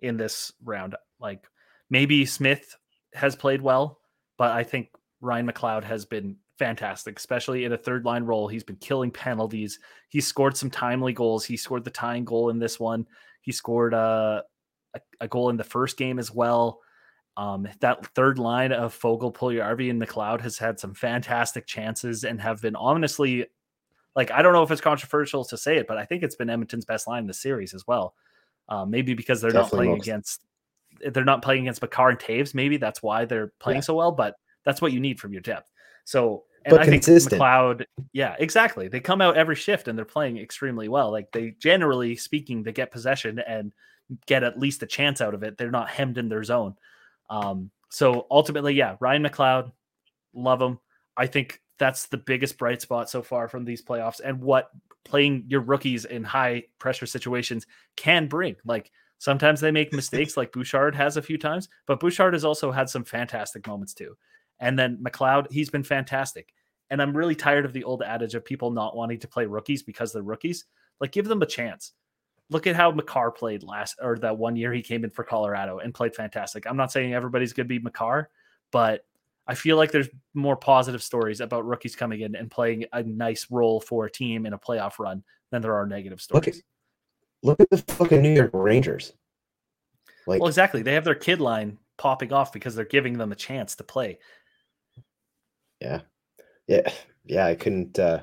[0.00, 0.96] in this round.
[1.20, 1.46] Like
[1.90, 2.74] maybe Smith
[3.14, 4.00] has played well,
[4.42, 4.88] but I think
[5.20, 8.48] Ryan McLeod has been fantastic, especially in a third line role.
[8.48, 9.78] He's been killing penalties.
[10.08, 11.44] He scored some timely goals.
[11.44, 13.06] He scored the tying goal in this one.
[13.42, 14.42] He scored uh,
[14.94, 16.80] a, a goal in the first game as well.
[17.36, 22.40] Um, that third line of Foegele, Puljujarvi, and McLeod has had some fantastic chances and
[22.40, 23.46] have been ominously,
[24.16, 26.50] like I don't know if it's controversial to say it, but I think it's been
[26.50, 28.16] Edmonton's best line in the series as well.
[28.68, 30.06] Uh, maybe because they're Definitely not playing most.
[30.08, 30.42] against
[31.10, 32.54] they're not playing against Makar and Toews.
[32.54, 33.82] Maybe that's why they're playing yeah.
[33.82, 35.70] so well, but that's what you need from your depth.
[36.04, 37.30] So, and but I consistent.
[37.30, 38.88] think McLeod, yeah, exactly.
[38.88, 41.10] They come out every shift and they're playing extremely well.
[41.10, 43.72] Like they generally speaking, they get possession and
[44.26, 45.58] get at least a chance out of it.
[45.58, 46.76] They're not hemmed in their zone.
[47.30, 49.72] Um, so ultimately, yeah, Ryan McLeod,
[50.34, 50.78] love him.
[51.16, 54.70] I think that's the biggest bright spot so far from these playoffs and what
[55.04, 58.56] playing your rookies in high pressure situations can bring.
[58.64, 58.90] Like
[59.22, 62.90] sometimes they make mistakes, like Bouchard has a few times, but Bouchard has also had
[62.90, 64.16] some fantastic moments too.
[64.58, 66.52] And then McLeod, he's been fantastic.
[66.90, 69.84] And I'm really tired of the old adage of people not wanting to play rookies
[69.84, 70.64] because they're rookies.
[71.00, 71.92] Like, give them a chance.
[72.50, 75.78] Look at how Makar played last or that one year he came in for Colorado
[75.78, 76.66] and played fantastic.
[76.66, 78.28] I'm not saying everybody's going to be Makar,
[78.72, 79.06] but
[79.46, 83.46] I feel like there's more positive stories about rookies coming in and playing a nice
[83.50, 86.46] role for a team in a playoff run than there are negative stories.
[86.46, 86.62] Look at,
[87.42, 89.12] look at the fucking New York Rangers.
[90.26, 90.82] Like, well, exactly.
[90.82, 94.18] They have their kid line popping off because they're giving them a chance to play.
[95.80, 96.02] Yeah,
[96.68, 96.88] yeah,
[97.24, 97.46] yeah.
[97.46, 97.98] I couldn't.
[97.98, 98.20] uh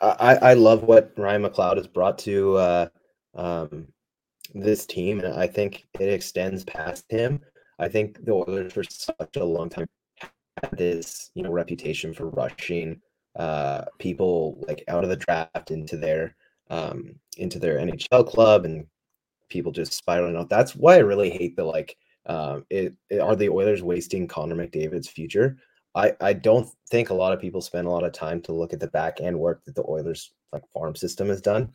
[0.00, 2.88] I I love what Ryan McLeod has brought to uh,
[3.34, 3.88] um,
[4.54, 7.40] this team, and I think it extends past him.
[7.78, 9.86] I think the Oilers for such a long time
[10.62, 13.00] had this, you know, reputation for rushing
[13.36, 16.34] uh, people like out of the draft into their
[16.70, 18.86] um, into their NHL club and
[19.48, 20.48] people just spiraling out.
[20.48, 21.96] That's why I really hate the like.
[22.26, 25.56] Um, it, it are the Oilers wasting Connor McDavid's future?
[25.94, 28.72] I I don't think a lot of people spend a lot of time to look
[28.72, 31.72] at the back end work that the Oilers like farm system has done.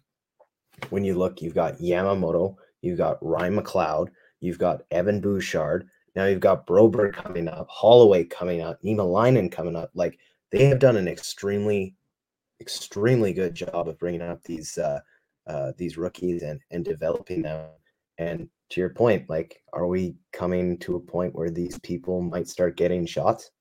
[0.89, 6.25] When you look, you've got Yamamoto, you've got Ryan McLeod, you've got Evan Bouchard, now
[6.25, 9.91] you've got Broberg coming up, Holloway coming up, Niemelainen coming up.
[9.93, 10.19] Like
[10.51, 11.95] they have done an extremely,
[12.61, 14.99] extremely good job of bringing up these uh,
[15.47, 17.69] uh, these rookies and and developing them.
[18.17, 22.47] And to your point, like, are we coming to a point where these people might
[22.47, 23.51] start getting shots?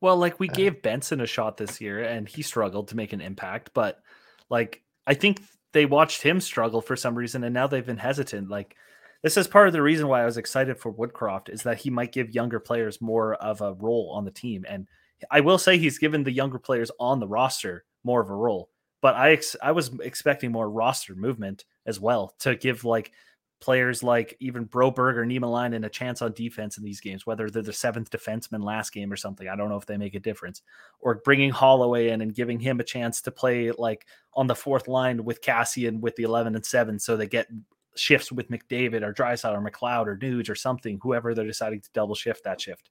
[0.00, 3.12] Well, like we uh, gave Benson a shot this year, and he struggled to make
[3.12, 3.70] an impact.
[3.74, 4.00] But
[4.48, 8.48] like, I think they watched him struggle for some reason, and now they've been hesitant.
[8.48, 8.76] Like
[9.22, 11.90] this is part of the reason why I was excited for Woodcroft is that he
[11.90, 14.64] might give younger players more of a role on the team.
[14.68, 14.88] And
[15.30, 18.68] I will say he's given the younger players on the roster more of a role.
[19.00, 23.12] But I ex- I was expecting more roster movement as well to give like
[23.60, 27.62] players like even Broberg or Niemelainen a chance on defense in these games, whether they're
[27.62, 29.48] the seventh defenseman last game or something.
[29.48, 30.62] I don't know if they make a difference.
[31.00, 34.88] Or bringing Holloway in and giving him a chance to play like on the fourth
[34.88, 37.48] line with Kassian with the 11 and 7 so they get
[37.94, 41.90] shifts with McDavid or Draisaitl or McLeod or Nuge or something, whoever they're deciding to
[41.92, 42.90] double shift that shift.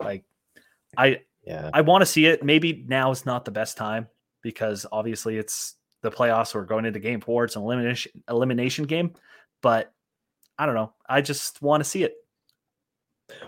[0.00, 0.24] Like,
[0.96, 2.42] I yeah, I want to see it.
[2.42, 4.08] Maybe now is not the best time
[4.42, 6.54] because obviously it's the playoffs.
[6.54, 7.44] We're going into game four.
[7.44, 9.14] It's an elimination elimination game,
[9.62, 9.92] but
[10.58, 10.92] I don't know.
[11.08, 12.14] I just want to see it.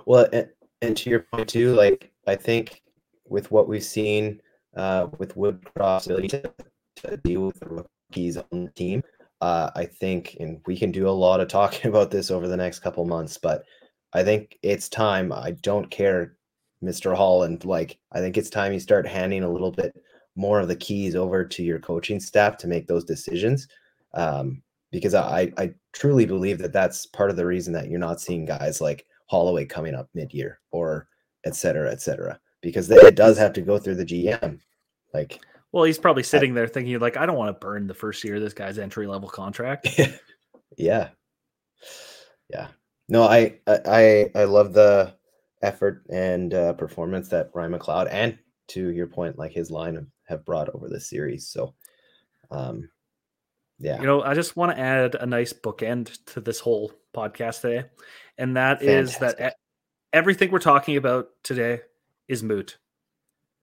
[0.06, 0.48] Well, and,
[0.82, 2.82] and to your point too, like I think
[3.26, 4.40] with what we've seen
[4.76, 6.52] uh, with Woodcroft's ability to,
[6.96, 9.02] to deal with the rookies on the team,
[9.40, 12.56] uh, I think, and we can do a lot of talking about this over the
[12.56, 13.64] next couple months, but
[14.12, 15.32] I think it's time.
[15.32, 16.36] I don't care,
[16.82, 17.16] Mr.
[17.16, 17.64] Holland.
[17.64, 19.94] Like, I think it's time you start handing a little bit
[20.36, 23.68] more of the keys over to your coaching staff to make those decisions.
[24.14, 28.20] Um, because I, I truly believe that that's part of the reason that you're not
[28.20, 31.08] seeing guys like Holloway coming up mid year or
[31.44, 34.58] et cetera, et cetera, because it does have to go through the GM.
[35.12, 35.40] Like,
[35.72, 38.36] well, he's probably sitting there thinking, like, I don't want to burn the first year
[38.36, 40.00] of this guy's entry level contract.
[40.78, 41.08] yeah.
[42.50, 42.68] Yeah.
[43.08, 45.14] No, I I I love the
[45.62, 48.38] effort and uh, performance that Ryan McLeod and
[48.68, 51.48] to your point, like his line have brought over the series.
[51.48, 51.74] So
[52.50, 52.88] um
[53.78, 54.00] yeah.
[54.00, 57.88] You know, I just want to add a nice bookend to this whole podcast today.
[58.36, 59.04] And that Fantastic.
[59.04, 59.54] is that
[60.12, 61.82] everything we're talking about today
[62.26, 62.78] is moot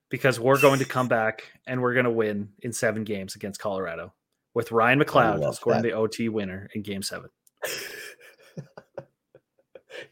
[0.09, 3.59] because we're going to come back and we're going to win in seven games against
[3.59, 4.13] Colorado
[4.53, 5.89] with Ryan McLeod scoring that.
[5.89, 7.29] the OT winner in game seven.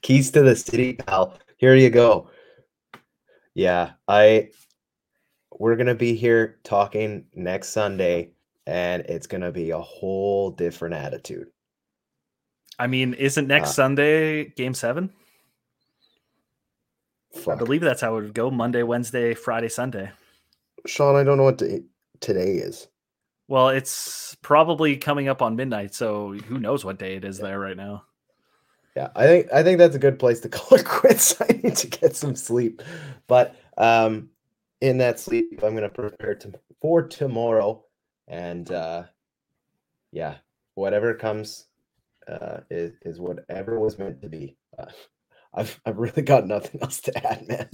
[0.02, 1.38] Keys to the city, pal.
[1.64, 2.30] Here you go.
[3.54, 4.50] Yeah, I
[5.58, 8.32] we're gonna be here talking next Sunday,
[8.68, 11.48] and it's gonna be a whole different attitude.
[12.80, 15.10] I mean, isn't next uh, Sunday game seven?
[17.34, 17.56] Fuck.
[17.56, 20.12] I believe that's how it would go Monday, Wednesday, Friday, Sunday.
[20.86, 21.84] Sean, I don't know what day,
[22.20, 22.90] today is.
[23.48, 27.46] Well, it's probably coming up on midnight, so who knows what day it is yeah.
[27.46, 28.04] there right now.
[28.96, 31.42] Yeah, I think I think that's a good place to call it quits.
[31.42, 32.82] I need to get some sleep.
[33.28, 34.30] But um
[34.82, 37.86] in that sleep, I'm gonna prepare to, for tomorrow.
[38.28, 39.04] And uh
[40.12, 40.36] yeah,
[40.76, 41.66] whatever comes
[42.28, 44.56] uh, is is whatever was meant to be.
[44.78, 44.86] Uh,
[45.56, 47.70] I've I've really got nothing else to add, man.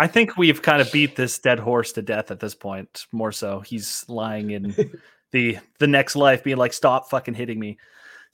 [0.00, 3.06] I think we've kind of beat this dead horse to death at this point.
[3.12, 4.74] More so, he's lying in
[5.32, 7.78] the the next life, being like, "Stop fucking hitting me."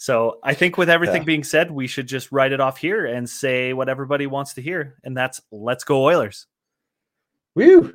[0.05, 1.25] So I think with everything yeah.
[1.25, 4.61] being said, we should just write it off here and say what everybody wants to
[4.61, 6.47] hear, and that's "Let's go Oilers."
[7.55, 7.95] Woo!